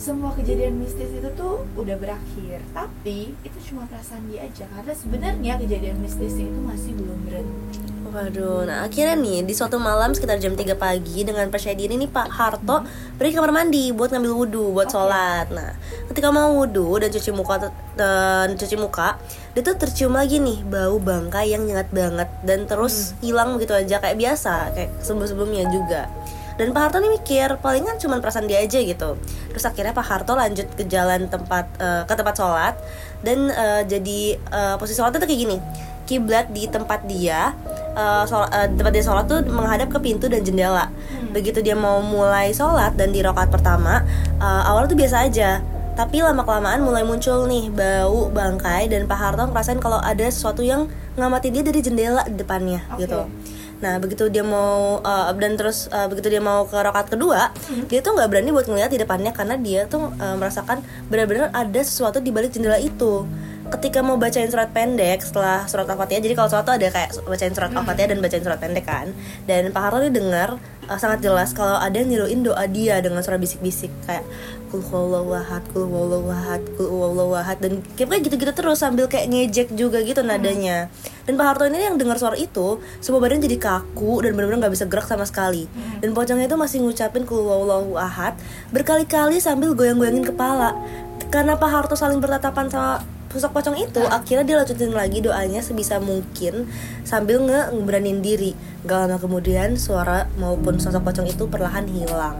semua 0.00 0.32
kejadian 0.32 0.80
mistis 0.80 1.12
itu 1.12 1.28
tuh 1.36 1.60
udah 1.76 1.92
berakhir. 2.00 2.64
Tapi 2.72 3.36
itu 3.44 3.58
cuma 3.68 3.84
perasaan 3.84 4.24
dia 4.32 4.48
aja 4.48 4.64
karena 4.72 4.94
sebenarnya 4.96 5.52
kejadian 5.60 6.00
mistisnya 6.00 6.48
itu 6.48 6.60
masih 6.64 6.96
belum 6.96 7.18
berhenti. 7.28 7.78
Waduh, 8.10 8.66
nah 8.66 8.90
akhirnya 8.90 9.14
nih 9.14 9.46
di 9.46 9.54
suatu 9.54 9.78
malam 9.78 10.10
sekitar 10.10 10.42
jam 10.42 10.58
3 10.58 10.74
pagi 10.74 11.22
dengan 11.22 11.46
percaya 11.46 11.78
diri 11.78 11.94
nih 11.94 12.10
Pak 12.10 12.26
Harto 12.26 12.82
pergi 13.14 13.30
ke 13.30 13.38
kamar 13.38 13.54
mandi 13.54 13.94
buat 13.94 14.10
ngambil 14.10 14.32
wudhu 14.34 14.74
buat 14.74 14.90
sholat. 14.90 15.46
Nah, 15.54 15.78
ketika 16.10 16.34
mau 16.34 16.50
wudhu 16.58 16.98
dan 16.98 17.06
cuci 17.14 17.30
muka 17.30 17.70
dan 17.94 18.58
cuci 18.58 18.74
muka, 18.82 19.14
dia 19.54 19.62
tuh 19.62 19.78
tercium 19.78 20.18
lagi 20.18 20.42
nih 20.42 20.58
bau 20.66 20.98
bangkai 20.98 21.54
yang 21.54 21.62
nyengat 21.62 21.86
banget 21.94 22.26
dan 22.42 22.66
terus 22.66 23.14
hilang 23.22 23.54
begitu 23.54 23.78
aja 23.78 24.02
kayak 24.02 24.18
biasa 24.18 24.74
kayak 24.74 24.90
sebelum-sebelumnya 25.06 25.70
juga. 25.70 26.10
Dan 26.60 26.76
Pak 26.76 26.92
Harto 26.92 27.00
nih 27.00 27.08
mikir 27.08 27.56
palingan 27.64 27.96
cuma 27.96 28.20
perasaan 28.20 28.44
dia 28.44 28.60
aja 28.60 28.76
gitu. 28.76 29.16
Terus 29.48 29.64
akhirnya 29.64 29.96
Pak 29.96 30.04
Harto 30.04 30.36
lanjut 30.36 30.68
ke 30.76 30.84
jalan 30.84 31.24
tempat 31.32 31.64
eh, 31.80 32.04
ke 32.04 32.12
tempat 32.12 32.36
sholat. 32.36 32.76
Dan 33.24 33.48
eh, 33.48 33.82
jadi 33.88 34.36
eh, 34.36 34.74
posisi 34.76 35.00
sholatnya 35.00 35.24
tuh 35.24 35.28
kayak 35.32 35.40
gini. 35.40 35.56
Kiblat 36.04 36.52
di 36.52 36.68
tempat 36.68 37.08
dia 37.08 37.56
eh, 37.96 38.24
shol- 38.28 38.52
eh, 38.52 38.68
tempat 38.76 38.92
dia 38.92 39.00
sholat 39.00 39.24
tuh 39.24 39.40
menghadap 39.48 39.88
ke 39.88 40.04
pintu 40.04 40.28
dan 40.28 40.44
jendela. 40.44 40.92
Begitu 41.32 41.64
dia 41.64 41.72
mau 41.72 42.04
mulai 42.04 42.52
sholat 42.52 42.92
dan 42.92 43.08
di 43.08 43.24
rokaat 43.24 43.48
pertama 43.48 44.04
eh, 44.36 44.62
awalnya 44.68 44.92
tuh 44.92 45.00
biasa 45.00 45.16
aja. 45.32 45.64
Tapi 45.96 46.20
lama 46.20 46.44
kelamaan 46.44 46.84
mulai 46.84 47.04
muncul 47.08 47.48
nih 47.48 47.72
bau 47.72 48.28
bangkai 48.28 48.88
dan 48.92 49.08
Pak 49.08 49.16
Harto 49.16 49.48
ngerasain 49.48 49.80
kalau 49.80 49.96
ada 50.00 50.28
sesuatu 50.28 50.60
yang 50.60 50.92
ngamatin 51.16 51.56
dia 51.56 51.64
dari 51.64 51.80
jendela 51.80 52.22
di 52.24 52.36
depannya 52.36 52.84
Oke. 52.94 53.04
gitu 53.04 53.20
Nah 53.80 53.96
begitu 53.96 54.28
dia 54.28 54.44
mau 54.44 55.00
uh, 55.00 55.32
dan 55.36 55.56
terus 55.56 55.88
uh, 55.88 56.06
begitu 56.06 56.28
dia 56.28 56.42
mau 56.44 56.68
ke 56.68 56.76
rokat 56.76 57.08
kedua, 57.08 57.50
dia 57.88 58.00
tuh 58.04 58.12
nggak 58.12 58.28
berani 58.28 58.52
buat 58.52 58.68
ngeliat 58.68 58.92
di 58.92 59.00
depannya 59.00 59.32
karena 59.32 59.56
dia 59.56 59.88
tuh 59.88 60.12
uh, 60.20 60.36
merasakan 60.36 60.84
benar-benar 61.08 61.48
ada 61.50 61.80
sesuatu 61.80 62.20
di 62.20 62.28
balik 62.28 62.52
jendela 62.52 62.76
itu. 62.76 63.24
Ketika 63.70 64.02
mau 64.02 64.18
bacain 64.18 64.50
surat 64.50 64.74
pendek 64.74 65.22
setelah 65.22 65.62
surat 65.70 65.86
al-fatihah, 65.86 66.18
jadi 66.18 66.34
kalau 66.34 66.50
surat 66.50 66.66
tuh 66.66 66.74
ada 66.74 66.90
kayak 66.90 67.14
bacain 67.22 67.54
surat 67.54 67.70
al-fatihah 67.70 68.08
dan 68.10 68.18
bacain 68.18 68.42
surat 68.42 68.58
pendek 68.58 68.82
kan. 68.82 69.14
Dan 69.46 69.70
Pak 69.70 69.80
Harto 69.80 70.10
dengar 70.10 70.58
uh, 70.90 70.98
sangat 70.98 71.22
jelas 71.22 71.54
kalau 71.54 71.78
ada 71.78 71.94
yang 71.94 72.10
niruin 72.10 72.42
doa 72.42 72.66
dia 72.66 72.98
dengan 72.98 73.22
suara 73.22 73.38
bisik-bisik 73.38 73.94
kayak 74.10 74.26
kul 74.74 74.82
ahad, 75.14 75.62
kul 75.70 75.86
ahad, 76.30 76.62
kul 76.74 77.34
ahad 77.34 77.58
dan 77.62 77.78
kayak 77.94 78.26
gitu-gitu 78.26 78.50
terus 78.50 78.82
sambil 78.82 79.06
kayak 79.06 79.30
ngejek 79.30 79.70
juga 79.78 80.02
gitu 80.02 80.26
nadanya. 80.26 80.90
Dan 81.26 81.38
Pak 81.38 81.46
Harto 81.46 81.64
ini 81.70 81.86
yang 81.86 81.94
dengar 81.94 82.18
suara 82.18 82.34
itu, 82.34 82.82
semua 82.98 83.22
badan 83.22 83.38
jadi 83.38 83.54
kaku 83.54 84.26
dan 84.26 84.34
benar-benar 84.34 84.66
nggak 84.66 84.74
bisa 84.74 84.86
gerak 84.90 85.06
sama 85.06 85.22
sekali. 85.22 85.70
Dan 86.02 86.10
pocongnya 86.10 86.50
itu 86.50 86.58
masih 86.58 86.82
ngucapin 86.82 87.22
kul 87.22 87.46
ahad 87.94 88.34
berkali-kali 88.74 89.38
sambil 89.38 89.78
goyang-goyangin 89.78 90.26
kepala. 90.26 90.74
Karena 91.30 91.54
Pak 91.54 91.70
Harto 91.70 91.94
saling 91.94 92.18
bertatapan 92.18 92.66
sama 92.66 93.06
sosok 93.30 93.62
pocong 93.62 93.78
itu 93.78 94.02
akhirnya 94.10 94.44
dia 94.44 94.56
lanjutin 94.58 94.90
lagi 94.90 95.22
doanya 95.22 95.62
sebisa 95.62 96.02
mungkin 96.02 96.66
sambil 97.06 97.38
nge 97.46 97.70
ngeberanin 97.72 98.18
diri. 98.18 98.58
Gak 98.84 99.06
lama 99.06 99.16
kemudian 99.22 99.78
suara 99.78 100.26
maupun 100.34 100.82
sosok 100.82 101.06
pocong 101.06 101.30
itu 101.30 101.46
perlahan 101.46 101.86
hilang. 101.86 102.36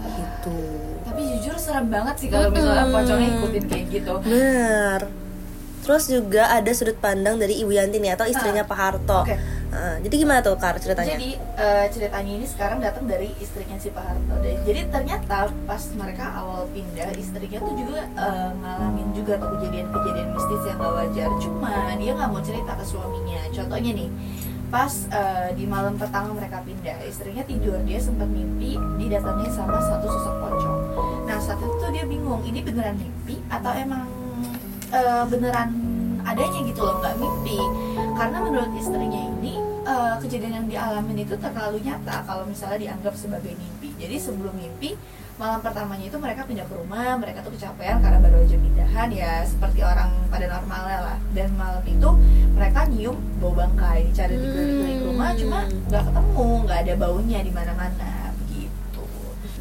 Gitu. 0.00 0.56
Tapi 1.04 1.20
jujur 1.36 1.56
serem 1.60 1.92
banget 1.92 2.16
sih 2.16 2.28
kalau 2.32 2.48
misalnya 2.48 2.88
pocongnya 2.88 3.28
ikutin 3.36 3.64
kayak 3.68 3.84
gitu. 3.92 4.12
benar 4.24 5.00
terus 5.84 6.08
juga 6.08 6.48
ada 6.48 6.72
sudut 6.72 6.96
pandang 6.96 7.36
dari 7.36 7.60
Ibu 7.60 7.76
Yanti 7.76 8.00
nih 8.00 8.16
atau 8.16 8.24
istrinya 8.24 8.64
Pak 8.64 8.78
Harto. 8.80 9.20
Oke. 9.28 9.36
Nah, 9.74 9.98
jadi 9.98 10.14
gimana 10.22 10.38
tuh 10.38 10.54
Kar 10.54 10.78
ceritanya 10.78 11.18
Jadi 11.18 11.34
eh, 11.34 11.86
ceritanya 11.90 12.32
ini 12.38 12.46
sekarang 12.46 12.78
datang 12.78 13.10
dari 13.10 13.34
istrinya 13.42 13.74
si 13.74 13.90
Pak 13.90 14.06
Harto. 14.06 14.34
Dan 14.38 14.62
jadi 14.62 14.80
ternyata 14.86 15.50
pas 15.66 15.82
mereka 15.98 16.30
awal 16.30 16.70
pindah 16.70 17.10
istrinya 17.18 17.58
tuh 17.58 17.74
juga 17.74 18.06
eh, 18.06 18.50
ngalamin 18.54 19.08
juga 19.18 19.34
tuh 19.42 19.50
kejadian-kejadian 19.58 20.28
mistis 20.30 20.62
yang 20.70 20.78
gak 20.78 20.92
wajar. 20.94 21.28
Cuma 21.42 21.72
dia 21.98 22.12
nggak 22.14 22.30
mau 22.30 22.42
cerita 22.46 22.72
ke 22.78 22.84
suaminya. 22.86 23.40
Contohnya 23.50 23.90
nih 23.98 24.10
pas 24.70 24.92
eh, 25.10 25.48
di 25.58 25.66
malam 25.66 25.98
pertama 25.98 26.30
mereka 26.38 26.62
pindah 26.62 26.98
istrinya 27.02 27.42
tidur 27.42 27.78
dia 27.82 27.98
sempat 27.98 28.30
mimpi 28.30 28.78
didatangi 28.78 29.50
sama 29.50 29.82
satu 29.82 30.06
sosok 30.06 30.34
pocong. 30.38 30.78
Nah 31.26 31.38
saat 31.42 31.58
itu 31.58 31.86
dia 31.90 32.06
bingung 32.06 32.46
ini 32.46 32.62
beneran 32.62 32.94
mimpi 32.94 33.42
atau 33.50 33.74
emang 33.74 34.06
eh, 34.94 35.24
beneran 35.26 35.94
adanya 36.24 36.60
gitu 36.64 36.80
loh 36.80 36.96
nggak 37.04 37.14
mimpi 37.20 37.60
karena 38.16 38.38
menurut 38.40 38.72
istrinya 38.80 39.20
ini 39.38 39.60
eh, 39.84 40.14
kejadian 40.24 40.52
yang 40.62 40.66
dialamin 40.66 41.22
itu 41.22 41.34
terlalu 41.36 41.78
nyata 41.84 42.24
kalau 42.24 42.44
misalnya 42.48 42.90
dianggap 42.90 43.14
sebagai 43.14 43.52
mimpi. 43.54 43.92
Jadi 44.00 44.16
sebelum 44.16 44.56
mimpi 44.56 44.96
malam 45.34 45.58
pertamanya 45.58 46.06
itu 46.06 46.14
mereka 46.14 46.46
pindah 46.46 46.62
ke 46.62 46.74
rumah 46.78 47.18
mereka 47.18 47.42
tuh 47.42 47.50
kecapean 47.58 47.98
karena 47.98 48.22
baru 48.22 48.46
aja 48.46 48.54
pindahan 48.54 49.08
ya 49.10 49.42
seperti 49.42 49.82
orang 49.82 50.10
pada 50.30 50.46
normalnya 50.46 50.98
lah. 51.12 51.18
Dan 51.34 51.52
malam 51.58 51.84
itu 51.84 52.10
mereka 52.54 52.86
nyium 52.86 53.18
bau 53.42 53.52
bangkai 53.52 54.08
dicari 54.10 54.34
di 54.38 54.48
keliling 54.48 55.00
rumah 55.10 55.30
cuma 55.34 55.60
nggak 55.90 56.02
ketemu 56.06 56.48
nggak 56.64 56.78
ada 56.86 56.94
baunya 56.96 57.38
di 57.42 57.52
mana-mana 57.52 58.13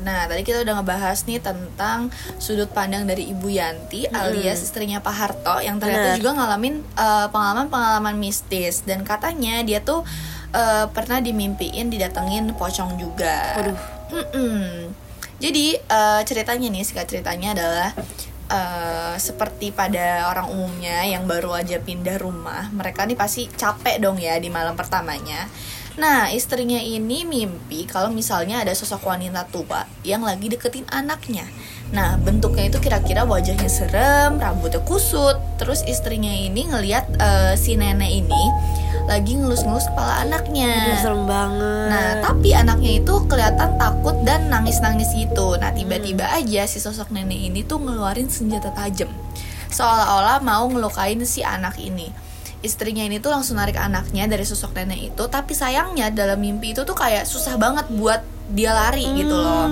Nah, 0.04 0.28
tadi 0.28 0.44
kita 0.44 0.68
udah 0.68 0.84
ngebahas 0.84 1.24
nih 1.24 1.40
tentang 1.40 2.12
sudut 2.38 2.68
pandang 2.70 3.08
dari 3.08 3.32
Ibu 3.32 3.48
Yanti 3.48 4.04
alias 4.12 4.60
istrinya 4.60 5.00
Pak 5.00 5.16
Harto 5.16 5.64
yang 5.64 5.80
ternyata 5.80 6.14
Benar. 6.14 6.20
juga 6.20 6.32
ngalamin 6.36 6.76
eh, 6.84 7.28
pengalaman-pengalaman 7.32 8.16
mistis 8.20 8.84
dan 8.84 9.08
katanya 9.08 9.64
dia 9.64 9.80
tuh 9.80 10.04
eh, 10.52 10.86
pernah 10.92 11.24
dimimpiin 11.24 11.88
didatengin 11.88 12.52
pocong 12.60 13.00
juga. 13.00 13.56
Waduh. 13.58 13.80
Mm-mm. 14.14 14.92
Jadi 15.40 15.80
eh, 15.80 16.22
ceritanya 16.28 16.68
nih 16.68 16.84
singkat 16.84 17.08
ceritanya 17.08 17.56
adalah 17.56 17.90
eh, 18.52 19.16
seperti 19.18 19.72
pada 19.72 20.28
orang 20.30 20.52
umumnya 20.52 21.08
yang 21.08 21.24
baru 21.26 21.56
aja 21.58 21.80
pindah 21.80 22.20
rumah, 22.20 22.68
mereka 22.76 23.08
nih 23.08 23.16
pasti 23.16 23.48
capek 23.48 24.04
dong 24.04 24.20
ya 24.20 24.36
di 24.36 24.52
malam 24.52 24.76
pertamanya. 24.76 25.48
Nah, 25.94 26.34
istrinya 26.34 26.82
ini 26.82 27.22
mimpi 27.22 27.86
kalau 27.86 28.10
misalnya 28.10 28.66
ada 28.66 28.74
sosok 28.74 29.06
wanita 29.06 29.46
tua 29.54 29.86
yang 30.02 30.26
lagi 30.26 30.50
deketin 30.50 30.90
anaknya. 30.90 31.46
Nah, 31.94 32.18
bentuknya 32.18 32.74
itu 32.74 32.82
kira-kira 32.82 33.22
wajahnya 33.22 33.70
serem, 33.70 34.42
rambutnya 34.42 34.82
kusut. 34.82 35.38
Terus 35.62 35.86
istrinya 35.86 36.34
ini 36.34 36.66
ngeliat 36.66 37.06
eh, 37.22 37.54
si 37.54 37.78
nenek 37.78 38.10
ini 38.10 38.44
lagi 39.06 39.38
ngelus-ngelus 39.38 39.94
kepala 39.94 40.26
anaknya. 40.26 40.74
Aduh, 40.90 40.98
serem 40.98 41.24
banget 41.30 41.88
Nah, 41.94 42.10
tapi 42.26 42.50
anaknya 42.58 42.92
itu 42.98 43.14
kelihatan 43.30 43.78
takut 43.78 44.18
dan 44.26 44.50
nangis-nangis 44.50 45.14
gitu. 45.14 45.62
Nah, 45.62 45.70
tiba-tiba 45.78 46.26
aja 46.26 46.66
si 46.66 46.82
sosok 46.82 47.14
nenek 47.14 47.38
ini 47.38 47.62
tuh 47.62 47.78
ngeluarin 47.78 48.32
senjata 48.34 48.74
tajam. 48.74 49.14
Seolah-olah 49.70 50.42
mau 50.42 50.66
ngelukain 50.66 51.22
si 51.26 51.46
anak 51.46 51.78
ini. 51.78 52.10
Istrinya 52.64 53.04
ini 53.04 53.20
tuh 53.20 53.36
langsung 53.36 53.60
narik 53.60 53.76
anaknya 53.76 54.24
dari 54.24 54.48
sosok 54.48 54.72
nenek 54.80 55.12
itu, 55.12 55.24
tapi 55.28 55.52
sayangnya 55.52 56.08
dalam 56.10 56.40
mimpi 56.40 56.72
itu 56.72 56.88
tuh 56.88 56.96
kayak 56.96 57.28
susah 57.28 57.60
banget 57.60 57.92
buat 57.92 58.24
dia 58.56 58.72
lari 58.72 59.04
gitu 59.20 59.36
loh. 59.36 59.68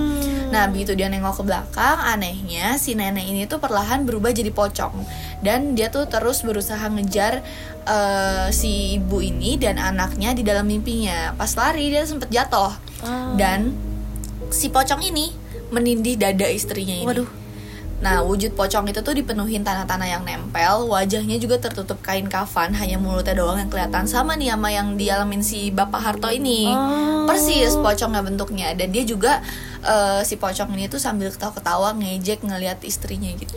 Nah, 0.52 0.68
begitu 0.68 0.92
dia 0.92 1.08
nengok 1.08 1.40
ke 1.40 1.42
belakang, 1.48 1.96
anehnya 2.04 2.76
si 2.76 2.92
nenek 2.92 3.24
ini 3.24 3.48
tuh 3.48 3.56
perlahan 3.56 4.04
berubah 4.04 4.36
jadi 4.36 4.52
pocong. 4.52 4.92
Dan 5.40 5.72
dia 5.72 5.88
tuh 5.88 6.04
terus 6.04 6.44
berusaha 6.44 6.84
ngejar 6.92 7.40
eh, 7.88 8.48
si 8.52 9.00
ibu 9.00 9.24
ini 9.24 9.56
dan 9.56 9.80
anaknya 9.80 10.36
di 10.36 10.44
dalam 10.44 10.68
mimpinya. 10.68 11.32
Pas 11.32 11.52
lari 11.56 11.88
dia 11.88 12.04
sempet 12.04 12.28
jatuh. 12.28 12.76
Dan 13.40 13.72
si 14.52 14.68
pocong 14.68 15.00
ini 15.00 15.32
menindih 15.72 16.20
dada 16.20 16.44
istrinya 16.52 16.92
ini. 16.92 17.08
Waduh. 17.08 17.41
Nah, 18.02 18.26
wujud 18.26 18.58
pocong 18.58 18.90
itu 18.90 18.98
tuh 18.98 19.14
dipenuhin 19.14 19.62
tanah-tanah 19.62 20.08
yang 20.10 20.26
nempel, 20.26 20.90
wajahnya 20.90 21.38
juga 21.38 21.62
tertutup 21.62 22.02
kain 22.02 22.26
kafan, 22.26 22.74
hanya 22.74 22.98
mulutnya 22.98 23.38
doang 23.38 23.62
yang 23.62 23.70
kelihatan 23.70 24.10
sama 24.10 24.34
nih 24.34 24.50
sama 24.50 24.74
yang 24.74 24.98
dialamin 24.98 25.38
si 25.38 25.70
Bapak 25.70 26.02
Harto 26.02 26.26
ini. 26.26 26.66
Oh. 26.66 27.30
Persis 27.30 27.78
pocongnya 27.78 28.26
bentuknya 28.26 28.74
dan 28.74 28.90
dia 28.90 29.06
juga 29.06 29.38
eh, 29.86 30.26
si 30.26 30.34
pocong 30.34 30.74
ini 30.74 30.90
tuh 30.90 30.98
sambil 30.98 31.30
ketawa-ketawa 31.30 31.94
ngejek 31.94 32.42
ngelihat 32.42 32.82
istrinya 32.82 33.30
gitu. 33.38 33.54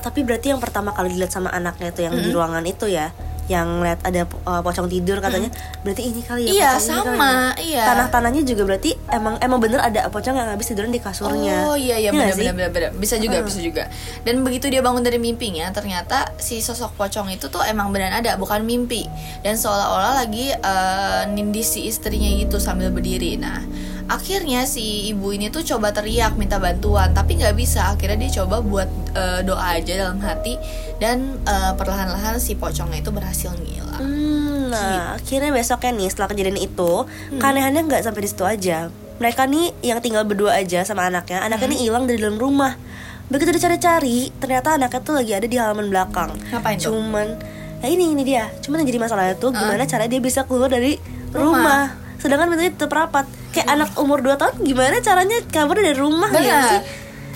Tapi 0.00 0.24
berarti 0.24 0.56
yang 0.56 0.64
pertama 0.64 0.96
kali 0.96 1.12
dilihat 1.12 1.36
sama 1.36 1.52
anaknya 1.52 1.92
itu 1.92 2.00
yang 2.08 2.16
di 2.16 2.28
ruangan 2.32 2.64
itu 2.64 2.88
ya 2.88 3.12
yang 3.46 3.84
lihat 3.84 4.00
ada 4.00 4.24
uh, 4.48 4.64
pocong 4.64 4.88
tidur 4.88 5.20
katanya 5.20 5.52
berarti 5.84 6.02
ini 6.08 6.20
kali 6.24 6.48
ya 6.48 6.52
Iya, 6.52 6.70
kali 6.80 6.88
sama, 6.88 7.32
ya. 7.60 7.60
iya. 7.60 7.84
tanah-tanahnya 7.92 8.42
juga 8.48 8.62
berarti 8.64 8.96
emang 9.12 9.36
emang 9.44 9.60
bener 9.60 9.84
ada 9.84 10.08
pocong 10.08 10.32
yang 10.32 10.48
habis 10.48 10.72
tiduran 10.72 10.88
di 10.88 11.00
kasurnya 11.00 11.68
Oh 11.68 11.76
iya 11.76 12.00
iya 12.00 12.08
Iya 12.08 12.32
benar 12.32 12.54
benar 12.56 12.70
benar 12.72 12.90
bisa 12.96 13.20
juga 13.20 13.44
bisa 13.44 13.60
juga. 13.60 13.88
Dan 14.24 14.40
begitu 14.46 14.72
dia 14.72 14.80
bangun 14.80 15.04
dari 15.04 15.20
mimpinya 15.20 15.68
ternyata 15.76 16.32
si 16.40 16.64
sosok 16.64 16.96
pocong 16.96 17.28
itu 17.32 17.52
tuh 17.52 17.60
emang 17.64 17.92
benar 17.92 18.16
ada 18.16 18.36
bukan 18.40 18.64
mimpi 18.64 19.04
dan 19.44 19.60
seolah-olah 19.60 20.24
lagi 20.24 20.52
eh, 20.54 21.22
nindih 21.28 21.64
si 21.64 21.84
istrinya 21.88 22.28
gitu 22.32 22.56
sambil 22.56 22.88
berdiri. 22.88 23.36
Nah 23.36 23.60
akhirnya 24.06 24.64
si 24.64 24.82
ibu 25.06 25.30
ini 25.30 25.48
tuh 25.48 25.64
coba 25.66 25.90
teriak 25.90 26.34
minta 26.34 26.56
bantuan 26.56 27.10
tapi 27.10 27.34
nggak 27.34 27.52
bisa 27.52 27.88
akhirnya 27.88 28.18
dia 28.18 28.38
coba 28.38 28.60
buat 28.60 28.84
eh, 29.12 29.40
doa 29.42 29.64
aja 29.74 29.92
dalam 29.98 30.18
hati 30.18 30.60
dan 30.96 31.40
eh, 31.40 31.72
perlahan-lahan 31.72 32.36
si 32.36 32.52
pocongnya 32.54 32.98
itu 32.98 33.08
berhasil 33.08 33.50
ngilang. 33.50 33.96
Hmm, 33.96 34.68
nah 34.68 34.96
akhirnya 35.14 35.50
besoknya 35.50 35.90
nih 35.94 36.08
setelah 36.08 36.28
kejadian 36.28 36.58
itu 36.58 36.92
Hmm. 37.04 37.38
keanehannya 37.38 37.82
nggak 37.82 38.02
sampai 38.02 38.20
di 38.20 38.28
situ 38.28 38.44
aja 38.44 38.90
mereka 39.14 39.44
nih 39.44 39.70
yang 39.80 39.98
tinggal 39.98 40.22
berdua 40.22 40.52
aja 40.54 40.82
sama 40.82 41.06
anaknya 41.06 41.40
anaknya 41.40 41.64
Hmm. 41.64 41.72
nih 41.72 41.80
hilang 41.80 42.04
dari 42.04 42.18
dalam 42.18 42.36
rumah 42.36 42.76
begitu 43.24 43.50
dicari-cari 43.50 44.28
ternyata 44.34 44.74
anaknya 44.74 45.00
tuh 45.00 45.14
lagi 45.14 45.32
ada 45.32 45.46
di 45.46 45.56
halaman 45.56 45.88
belakang 45.88 46.28
Ngapain 46.50 46.76
tuh? 46.76 46.92
cuman 46.92 47.40
ya 47.78 47.86
ini 47.86 48.10
ini 48.10 48.22
dia 48.22 48.52
cuman 48.60 48.80
yang 48.80 48.88
jadi 48.90 49.00
masalahnya 49.00 49.34
tuh 49.34 49.48
gimana 49.50 49.84
cara 49.84 50.04
dia 50.04 50.18
bisa 50.18 50.42
keluar 50.42 50.68
dari 50.68 51.00
Rumah. 51.30 51.40
rumah, 51.40 51.82
sedangkan 52.16 52.46
pintunya 52.48 52.70
tetap 52.70 52.90
rapat 52.90 53.24
kayak 53.54 53.68
anak 53.70 53.90
umur 53.94 54.18
2 54.18 54.34
tahun 54.34 54.54
gimana 54.66 54.98
caranya 54.98 55.38
kabur 55.48 55.78
dari 55.78 55.94
rumah 55.94 56.28
ya 56.34 56.42
Benar. 56.42 56.64
sih 56.68 56.82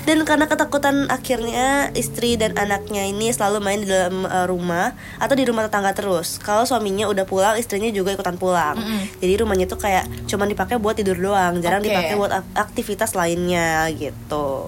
dan 0.08 0.24
karena 0.24 0.48
ketakutan 0.48 1.04
akhirnya 1.12 1.92
istri 1.92 2.40
dan 2.40 2.56
anaknya 2.56 3.04
ini 3.04 3.28
selalu 3.28 3.60
main 3.60 3.84
di 3.84 3.92
dalam 3.92 4.24
uh, 4.24 4.48
rumah 4.48 4.96
atau 5.20 5.36
di 5.36 5.44
rumah 5.44 5.68
tetangga 5.68 5.92
terus. 5.92 6.40
Kalau 6.40 6.64
suaminya 6.64 7.04
udah 7.12 7.28
pulang, 7.28 7.60
istrinya 7.60 7.92
juga 7.92 8.16
ikutan 8.16 8.40
pulang. 8.40 8.80
Jadi 9.20 9.32
rumahnya 9.36 9.68
tuh 9.68 9.76
kayak 9.76 10.08
cuman 10.24 10.48
dipakai 10.48 10.80
buat 10.80 10.96
tidur 10.96 11.20
doang, 11.20 11.60
jarang 11.60 11.84
Oke. 11.84 11.92
dipakai 11.92 12.16
buat 12.16 12.32
ak- 12.32 12.56
aktivitas 12.56 13.12
lainnya 13.12 13.84
gitu. 13.92 14.64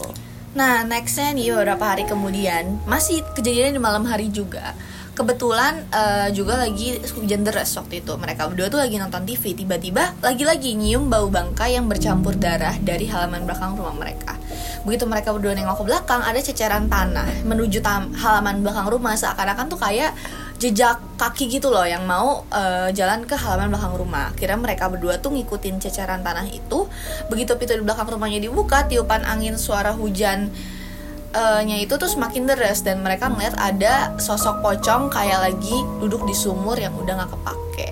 Nah, 0.53 0.85
nextnya 0.85 1.33
nih 1.33 1.57
beberapa 1.57 1.89
hari 1.89 2.05
kemudian 2.05 2.77
masih 2.85 3.25
kejadiannya 3.33 3.81
di 3.81 3.83
malam 3.83 4.05
hari 4.05 4.29
juga. 4.29 4.77
Kebetulan 5.21 5.85
eh, 5.93 6.33
juga 6.33 6.57
lagi 6.57 6.97
hujan 6.97 7.45
deras 7.45 7.77
waktu 7.77 8.01
itu. 8.01 8.17
Mereka 8.17 8.49
berdua 8.49 8.73
tuh 8.73 8.81
lagi 8.81 8.97
nonton 8.97 9.29
TV. 9.29 9.53
Tiba-tiba 9.53 10.17
lagi-lagi 10.25 10.73
nyium 10.73 11.13
bau 11.13 11.29
bangkai 11.29 11.77
yang 11.77 11.93
bercampur 11.93 12.41
darah 12.41 12.73
dari 12.81 13.05
halaman 13.05 13.45
belakang 13.45 13.77
rumah 13.77 13.93
mereka. 13.93 14.41
Begitu 14.89 15.05
mereka 15.05 15.37
berdua 15.37 15.53
nengok 15.53 15.85
ke 15.85 15.93
belakang, 15.93 16.25
ada 16.25 16.41
ceceran 16.41 16.89
tanah 16.89 17.45
menuju 17.45 17.85
tam- 17.85 18.17
halaman 18.17 18.65
belakang 18.65 18.89
rumah. 18.89 19.13
Seakan-akan 19.13 19.69
tuh 19.69 19.77
kayak 19.77 20.17
jejak 20.57 20.97
kaki 21.21 21.53
gitu 21.53 21.69
loh 21.69 21.85
yang 21.85 22.09
mau 22.09 22.49
eh, 22.49 22.89
jalan 22.97 23.29
ke 23.29 23.37
halaman 23.37 23.77
belakang 23.77 24.01
rumah. 24.01 24.33
Kira 24.33 24.57
mereka 24.57 24.89
berdua 24.89 25.21
tuh 25.21 25.37
ngikutin 25.37 25.85
ceceran 25.85 26.25
tanah 26.25 26.49
itu. 26.49 26.89
Begitu 27.29 27.61
pintu 27.61 27.77
di 27.77 27.85
belakang 27.85 28.09
rumahnya 28.09 28.41
dibuka, 28.41 28.89
tiupan 28.89 29.29
angin 29.29 29.61
suara 29.61 29.93
hujan 29.93 30.49
nya 31.39 31.77
itu 31.79 31.95
tuh 31.95 32.11
semakin 32.11 32.51
deras 32.51 32.83
dan 32.83 33.07
mereka 33.07 33.31
melihat 33.31 33.55
ada 33.63 34.19
sosok 34.19 34.59
pocong 34.67 35.07
kayak 35.15 35.51
lagi 35.51 35.77
duduk 36.03 36.27
di 36.27 36.35
sumur 36.35 36.75
yang 36.75 36.91
udah 36.99 37.23
nggak 37.23 37.31
kepake. 37.31 37.89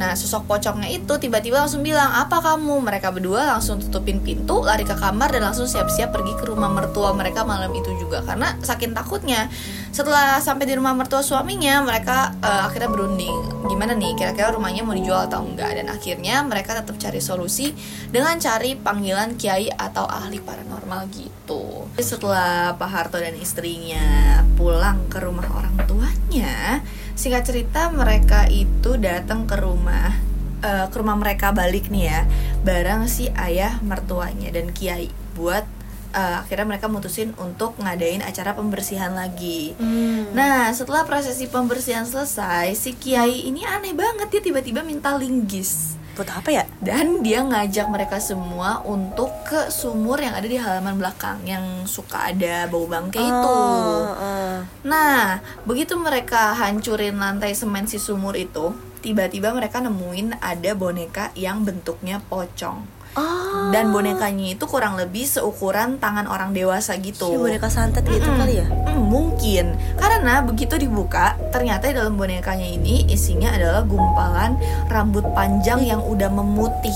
Nah 0.00 0.16
sosok 0.16 0.48
pocongnya 0.48 0.88
itu 0.88 1.12
tiba-tiba 1.20 1.60
langsung 1.60 1.84
bilang 1.84 2.08
apa 2.08 2.40
kamu? 2.40 2.80
Mereka 2.80 3.12
berdua 3.12 3.44
langsung 3.52 3.84
tutupin 3.84 4.24
pintu, 4.24 4.64
lari 4.64 4.88
ke 4.88 4.96
kamar 4.96 5.28
dan 5.28 5.44
langsung 5.44 5.68
siap-siap 5.68 6.08
pergi 6.08 6.32
ke 6.40 6.48
rumah 6.48 6.72
mertua 6.72 7.12
mereka 7.12 7.44
malam 7.44 7.68
itu 7.76 7.92
juga 8.00 8.24
karena 8.24 8.56
saking 8.64 8.96
takutnya. 8.96 9.52
Setelah 9.92 10.40
sampai 10.40 10.64
di 10.64 10.72
rumah 10.72 10.96
mertua 10.96 11.20
suaminya, 11.20 11.84
mereka 11.84 12.32
eh, 12.40 12.62
akhirnya 12.64 12.88
berunding 12.88 13.60
gimana 13.68 13.92
nih 13.92 14.16
kira-kira 14.16 14.56
rumahnya 14.56 14.88
mau 14.88 14.96
dijual 14.96 15.28
atau 15.28 15.44
enggak 15.44 15.76
dan 15.76 15.92
akhirnya 15.92 16.40
mereka 16.48 16.80
tetap 16.80 16.96
cari 16.96 17.20
solusi 17.20 17.76
dengan 18.08 18.40
cari 18.40 18.80
panggilan 18.80 19.36
kiai 19.36 19.68
atau 19.68 20.08
ahli 20.08 20.40
paranormal 20.40 21.12
gitu. 21.12 21.84
Setelah 22.00 22.72
Pak 22.80 22.88
Harto 22.88 23.20
dan 23.20 23.36
istrinya 23.36 24.40
pulang 24.56 25.12
ke 25.12 25.20
rumah 25.20 25.44
orang 25.52 25.76
tuanya, 25.84 26.80
singkat 27.20 27.44
cerita 27.44 27.92
mereka 27.92 28.48
itu 28.48 28.96
datang 28.96 29.44
ke 29.44 29.52
rumah 29.60 30.16
eh, 30.64 30.88
ke 30.88 30.96
rumah 30.96 31.20
mereka 31.20 31.52
balik 31.52 31.92
nih 31.92 32.08
ya, 32.08 32.20
bareng 32.64 33.04
si 33.12 33.28
ayah 33.36 33.76
mertuanya 33.84 34.48
dan 34.48 34.72
kiai 34.72 35.12
buat 35.36 35.68
eh, 36.16 36.36
akhirnya 36.40 36.64
mereka 36.64 36.88
mutusin 36.88 37.36
untuk 37.36 37.76
ngadain 37.76 38.24
acara 38.24 38.56
pembersihan 38.56 39.12
lagi. 39.12 39.76
Hmm. 39.76 40.32
Nah, 40.32 40.72
setelah 40.72 41.04
prosesi 41.04 41.44
pembersihan 41.44 42.08
selesai, 42.08 42.72
si 42.72 42.96
kiai 42.96 43.44
ini 43.44 43.68
aneh 43.68 43.92
banget 43.92 44.32
dia 44.32 44.40
tiba-tiba 44.40 44.80
minta 44.80 45.12
linggis 45.12 45.99
Buat 46.20 46.36
apa 46.36 46.52
ya? 46.52 46.68
dan 46.84 47.20
dia 47.20 47.40
ngajak 47.40 47.88
mereka 47.92 48.16
semua 48.20 48.84
untuk 48.84 49.28
ke 49.44 49.72
sumur 49.72 50.16
yang 50.20 50.32
ada 50.32 50.44
di 50.44 50.56
halaman 50.56 50.96
belakang 50.96 51.40
yang 51.44 51.84
suka 51.84 52.28
ada 52.28 52.68
bau 52.68 52.84
bangkai 52.84 53.20
itu. 53.20 53.56
Oh, 53.56 54.12
oh. 54.12 54.56
Nah, 54.84 55.44
begitu 55.68 55.96
mereka 55.96 56.56
hancurin 56.56 57.16
lantai 57.16 57.56
semen 57.56 57.84
si 57.84 58.00
sumur 58.00 58.32
itu, 58.36 58.72
tiba-tiba 59.04 59.52
mereka 59.52 59.80
nemuin 59.80 60.40
ada 60.44 60.72
boneka 60.72 61.32
yang 61.36 61.64
bentuknya 61.64 62.20
pocong. 62.28 62.99
Oh. 63.18 63.74
Dan 63.74 63.90
bonekanya 63.90 64.54
itu 64.54 64.64
kurang 64.70 64.94
lebih 64.94 65.26
seukuran 65.26 65.98
tangan 65.98 66.30
orang 66.30 66.54
dewasa 66.54 66.94
gitu. 67.02 67.34
Si 67.34 67.36
boneka 67.38 67.66
santet 67.66 68.06
gitu 68.06 68.22
Mm-mm. 68.22 68.38
kali 68.38 68.54
ya? 68.62 68.66
Mm, 68.70 69.02
mungkin 69.10 69.64
karena 69.98 70.42
begitu 70.46 70.78
dibuka 70.78 71.34
ternyata 71.50 71.90
di 71.90 71.98
dalam 71.98 72.14
bonekanya 72.14 72.66
ini 72.66 73.06
isinya 73.10 73.50
adalah 73.50 73.82
gumpalan 73.82 74.54
rambut 74.86 75.26
panjang 75.34 75.82
yang 75.82 76.02
udah 76.02 76.30
memutih 76.30 76.94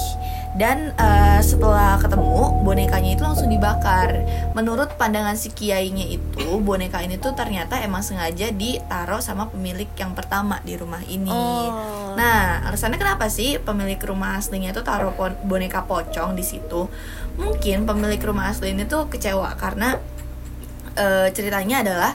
dan 0.54 0.94
eh, 0.94 1.40
setelah 1.42 1.98
ketemu 1.98 2.62
bonekanya 2.62 3.10
itu 3.18 3.22
langsung 3.26 3.50
dibakar. 3.50 4.22
Menurut 4.54 4.94
pandangan 4.94 5.34
si 5.34 5.50
kiainya 5.50 6.06
itu 6.06 6.62
boneka 6.62 7.02
ini 7.02 7.18
tuh 7.18 7.34
ternyata 7.34 7.82
emang 7.82 8.06
sengaja 8.06 8.54
ditaruh 8.54 9.18
sama 9.18 9.50
pemilik 9.50 9.90
yang 9.98 10.14
pertama 10.14 10.62
di 10.62 10.78
rumah 10.78 11.02
ini. 11.10 11.30
Oh. 11.30 12.14
Nah, 12.14 12.62
alasannya 12.70 12.96
kenapa 13.02 13.26
sih 13.26 13.58
pemilik 13.58 13.98
rumah 13.98 14.38
aslinya 14.38 14.70
itu 14.70 14.86
taruh 14.86 15.10
boneka 15.42 15.82
pocong 15.90 16.38
di 16.38 16.46
situ? 16.46 16.86
Mungkin 17.34 17.82
pemilik 17.82 18.22
rumah 18.22 18.54
asli 18.54 18.70
ini 18.70 18.86
tuh 18.86 19.10
kecewa 19.10 19.58
karena 19.58 19.98
eh, 20.96 21.28
ceritanya 21.34 21.82
adalah 21.84 22.12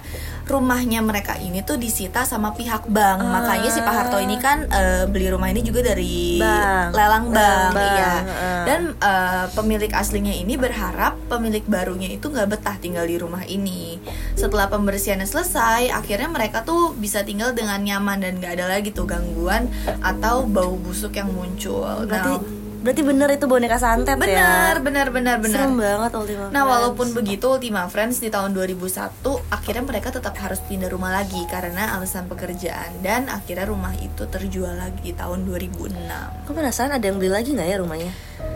rumahnya 0.50 1.06
mereka 1.06 1.38
ini 1.38 1.62
tuh 1.62 1.78
disita 1.78 2.26
sama 2.26 2.58
pihak 2.58 2.90
bank. 2.90 3.22
Makanya 3.22 3.70
si 3.70 3.86
Pak 3.86 3.94
Harto 3.94 4.18
ini 4.18 4.42
kan 4.42 4.66
eh, 4.66 5.06
beli 5.06 5.30
rumah 5.30 5.54
ini 5.54 5.62
juga 5.62 5.86
dari 5.86 6.42
Bank. 6.42 6.98
lelang 6.98 7.30
bank, 7.30 7.70
Lelang 7.70 7.74
bank, 7.78 7.94
iya. 7.94 8.14
heeh. 8.26 8.62
Dan 8.66 8.82
eh, 8.98 9.46
pemilik 9.54 9.92
aslinya 9.94 10.34
ini 10.34 10.58
berharap 10.58 11.22
pemilik 11.30 11.62
barunya 11.70 12.10
itu 12.10 12.34
nggak 12.34 12.50
betah 12.50 12.76
tinggal 12.82 13.06
di 13.06 13.22
rumah 13.22 13.46
ini. 13.46 14.02
Setelah 14.34 14.74
pembersihannya 14.74 15.30
selesai, 15.30 15.94
akhirnya 15.94 16.28
mereka 16.34 16.66
tuh 16.66 16.98
bisa 16.98 17.22
tinggal 17.22 17.54
dengan 17.54 17.78
nyaman 17.86 18.18
dan 18.18 18.42
nggak 18.42 18.58
ada 18.58 18.66
lagi 18.74 18.90
tuh 18.90 19.06
gangguan 19.06 19.70
atau 20.02 20.50
bau 20.50 20.74
busuk 20.82 21.14
yang 21.14 21.30
muncul. 21.30 22.10
Berarti 22.10 22.42
Nah, 22.42 22.59
berarti 22.80 23.02
bener 23.04 23.28
itu 23.30 23.46
boneka 23.46 23.76
santet 23.76 24.16
benar, 24.16 24.80
ya? 24.80 24.82
benar, 24.82 25.08
benar, 25.12 25.36
benar. 25.38 25.68
Serem 25.68 25.76
banget 25.76 26.12
Ultima 26.16 26.48
Nah, 26.48 26.64
Friends. 26.64 26.70
walaupun 26.72 27.08
begitu 27.12 27.46
Ultima 27.46 27.86
Friends 27.88 28.18
di 28.18 28.32
tahun 28.32 28.56
2001 28.56 29.20
akhirnya 29.52 29.84
mereka 29.84 30.10
tetap 30.10 30.32
harus 30.40 30.64
pindah 30.64 30.88
rumah 30.88 31.12
lagi 31.12 31.44
karena 31.52 32.00
alasan 32.00 32.26
pekerjaan 32.26 33.04
dan 33.04 33.28
akhirnya 33.28 33.68
rumah 33.68 33.92
itu 33.96 34.24
terjual 34.26 34.74
lagi 34.74 35.00
di 35.02 35.14
tahun 35.14 35.44
2006. 35.44 36.48
Aku 36.48 36.52
penasaran 36.52 36.96
ada 36.96 37.04
yang 37.04 37.20
beli 37.20 37.28
lagi 37.28 37.52
nggak 37.52 37.68
ya 37.68 37.78
rumahnya? 37.78 38.12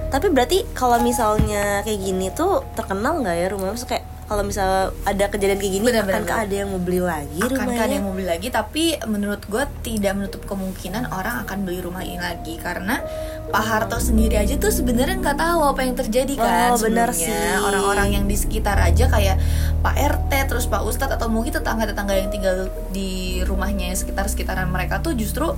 Tapi 0.08 0.30
berarti 0.30 0.64
kalau 0.72 1.02
misalnya 1.02 1.82
kayak 1.82 2.00
gini 2.00 2.32
tuh 2.32 2.64
terkenal 2.74 3.20
nggak 3.20 3.36
ya 3.36 3.48
rumahnya? 3.52 3.74
Maksudnya 3.76 3.92
kayak 3.98 4.06
kalau 4.24 4.42
misalnya 4.42 4.84
ada 5.04 5.26
kejadian 5.28 5.58
kayak 5.58 5.74
gini, 5.74 5.84
Bener, 5.84 6.02
bener, 6.02 6.16
akankah 6.16 6.38
bener. 6.38 6.46
ada 6.46 6.56
yang 6.56 6.70
mau 6.70 6.80
beli 6.80 7.00
lagi 7.00 7.38
Akankah 7.38 7.60
rumahnya? 7.60 7.82
ada 7.82 7.94
yang 7.94 8.04
mau 8.04 8.14
beli 8.14 8.28
lagi 8.28 8.48
tapi 8.50 8.84
menurut 9.04 9.42
gue 9.44 9.64
tidak 9.82 10.12
menutup 10.14 10.42
kemungkinan 10.44 11.04
orang 11.10 11.36
akan 11.42 11.58
beli 11.62 11.80
rumah 11.80 12.02
ini 12.02 12.18
lagi 12.18 12.56
karena 12.58 13.04
Pak 13.46 13.60
Harto 13.62 13.98
sendiri 13.98 14.36
aja 14.36 14.56
tuh 14.56 14.70
sebenarnya 14.70 15.20
nggak 15.20 15.36
tahu 15.36 15.60
apa 15.66 15.82
yang 15.82 15.94
terjadi 15.94 16.34
kan 16.34 16.70
Oh, 16.70 16.78
bener 16.78 17.10
sebelumnya. 17.10 17.38
sih. 17.52 17.62
orang-orang 17.62 18.08
yang 18.12 18.26
di 18.26 18.36
sekitar 18.36 18.78
aja 18.78 19.06
kayak 19.06 19.38
Pak 19.80 19.96
RT 19.96 20.32
terus 20.48 20.66
Pak 20.66 20.82
Ustadz 20.82 21.14
atau 21.14 21.28
mungkin 21.28 21.52
tetangga-tetangga 21.52 22.16
yang 22.16 22.30
tinggal 22.30 22.58
di 22.90 23.12
rumahnya 23.42 23.92
sekitar 23.92 24.26
sekitaran 24.26 24.68
mereka 24.68 24.98
tuh 24.98 25.14
justru 25.14 25.52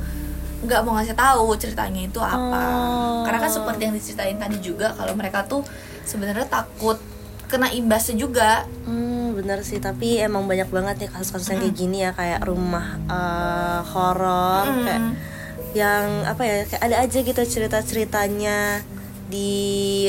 nggak 0.57 0.81
mau 0.81 0.97
ngasih 0.97 1.13
tahu 1.13 1.53
ceritanya 1.55 2.01
itu 2.03 2.17
apa 2.17 2.57
Oh. 2.57 3.21
karena 3.21 3.37
kan 3.39 3.51
seperti 3.51 3.81
yang 3.83 3.93
diceritain 3.93 4.35
tadi 4.35 4.57
juga 4.59 4.91
kalau 4.91 5.13
mereka 5.13 5.45
tuh 5.45 5.61
sebenarnya 6.01 6.45
takut 6.45 6.97
kena 7.45 7.69
imbasnya 7.69 8.15
juga 8.15 8.65
Hmm, 8.83 9.33
bener 9.33 9.61
sih. 9.61 9.77
Tapi 9.77 10.17
emang 10.17 10.45
banyak 10.45 10.67
banget 10.67 10.95
nih 10.97 11.09
kasus-kasus 11.09 11.49
yang 11.49 11.61
kayak 11.61 11.75
gini 11.75 11.97
ya, 12.01 12.11
kayak 12.11 12.41
rumah 12.41 12.97
eh, 13.01 13.79
horor, 13.87 14.63
Mm. 14.67 14.83
kayak 14.83 15.01
yang 15.73 16.05
apa 16.23 16.41
ya, 16.41 16.55
kayak 16.65 16.83
ada 16.83 16.95
aja 16.99 17.17
gitu 17.19 17.41
cerita-ceritanya 17.43 18.79
di 19.25 19.51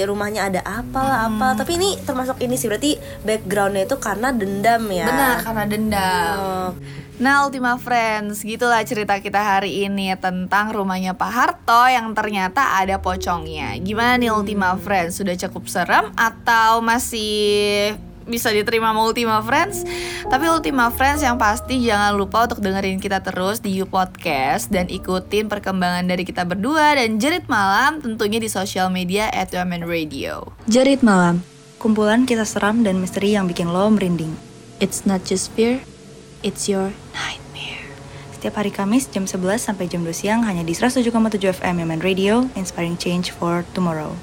rumahnya 0.03 0.47
ada 0.47 0.61
apa 0.61 1.01
lah 1.01 1.19
apa. 1.27 1.49
Tapi 1.57 1.73
ini 1.75 1.97
termasuk 1.99 2.37
ini 2.39 2.55
sih 2.55 2.69
berarti 2.69 2.95
backgroundnya 3.23 3.85
itu 3.85 3.97
karena 3.97 4.29
dendam 4.31 4.85
ya. 4.89 5.07
benar 5.07 5.37
karena 5.41 5.65
dendam 5.65 6.37
Oh. 6.39 6.71
Nah 7.17 7.49
Ultima 7.49 7.81
Friends, 7.81 8.45
gitulah 8.45 8.85
cerita 8.85 9.17
kita 9.17 9.41
hari 9.41 9.89
ini 9.89 10.13
tentang 10.21 10.69
rumahnya 10.69 11.17
Pak 11.17 11.33
Harto 11.33 11.89
yang 11.89 12.13
ternyata 12.13 12.77
ada 12.77 13.01
pocongnya 13.01 13.73
Gimana 13.81 14.21
nih 14.21 14.29
Ultima 14.29 14.77
Friends, 14.77 15.17
sudah 15.17 15.33
cukup 15.33 15.65
serem 15.65 16.13
atau 16.13 16.85
masih 16.85 17.97
bisa 18.29 18.53
diterima 18.53 18.93
sama 18.93 19.09
Ultima 19.09 19.41
Friends? 19.41 19.89
Tapi 20.29 20.45
Ultima 20.45 20.93
Friends 20.93 21.25
yang 21.25 21.41
pasti 21.41 21.81
jangan 21.89 22.13
lupa 22.21 22.45
untuk 22.45 22.61
dengerin 22.61 23.01
kita 23.01 23.25
terus 23.25 23.65
di 23.65 23.73
You 23.73 23.89
Podcast 23.89 24.69
Dan 24.69 24.93
ikutin 24.93 25.49
perkembangan 25.49 26.05
dari 26.05 26.21
kita 26.21 26.45
berdua 26.45 27.01
dan 27.01 27.17
Jerit 27.17 27.49
Malam 27.49 28.05
tentunya 28.05 28.45
di 28.45 28.53
sosial 28.53 28.93
media 28.93 29.33
at 29.33 29.57
Women 29.57 29.89
Radio 29.89 30.53
Jerit 30.69 31.01
Malam, 31.01 31.41
kumpulan 31.81 32.29
kisah 32.29 32.45
seram 32.45 32.85
dan 32.85 33.01
misteri 33.01 33.33
yang 33.33 33.49
bikin 33.49 33.73
lo 33.73 33.89
merinding. 33.89 34.37
It's 34.85 35.09
not 35.09 35.25
just 35.25 35.49
fear, 35.57 35.81
it's 36.47 36.71
your 36.71 36.95
nightmare 37.11 37.91
Setiap 38.31 38.63
hari 38.63 38.71
Kamis 38.71 39.11
jam 39.11 39.27
11 39.27 39.59
sampai 39.59 39.91
jam 39.91 40.07
2 40.07 40.15
siang 40.15 40.47
hanya 40.47 40.63
di 40.63 40.71
107,7 40.79 41.11
FM 41.59 41.83
Yemen 41.83 41.99
Radio, 42.05 42.47
inspiring 42.55 42.95
change 42.95 43.35
for 43.35 43.67
tomorrow. 43.75 44.15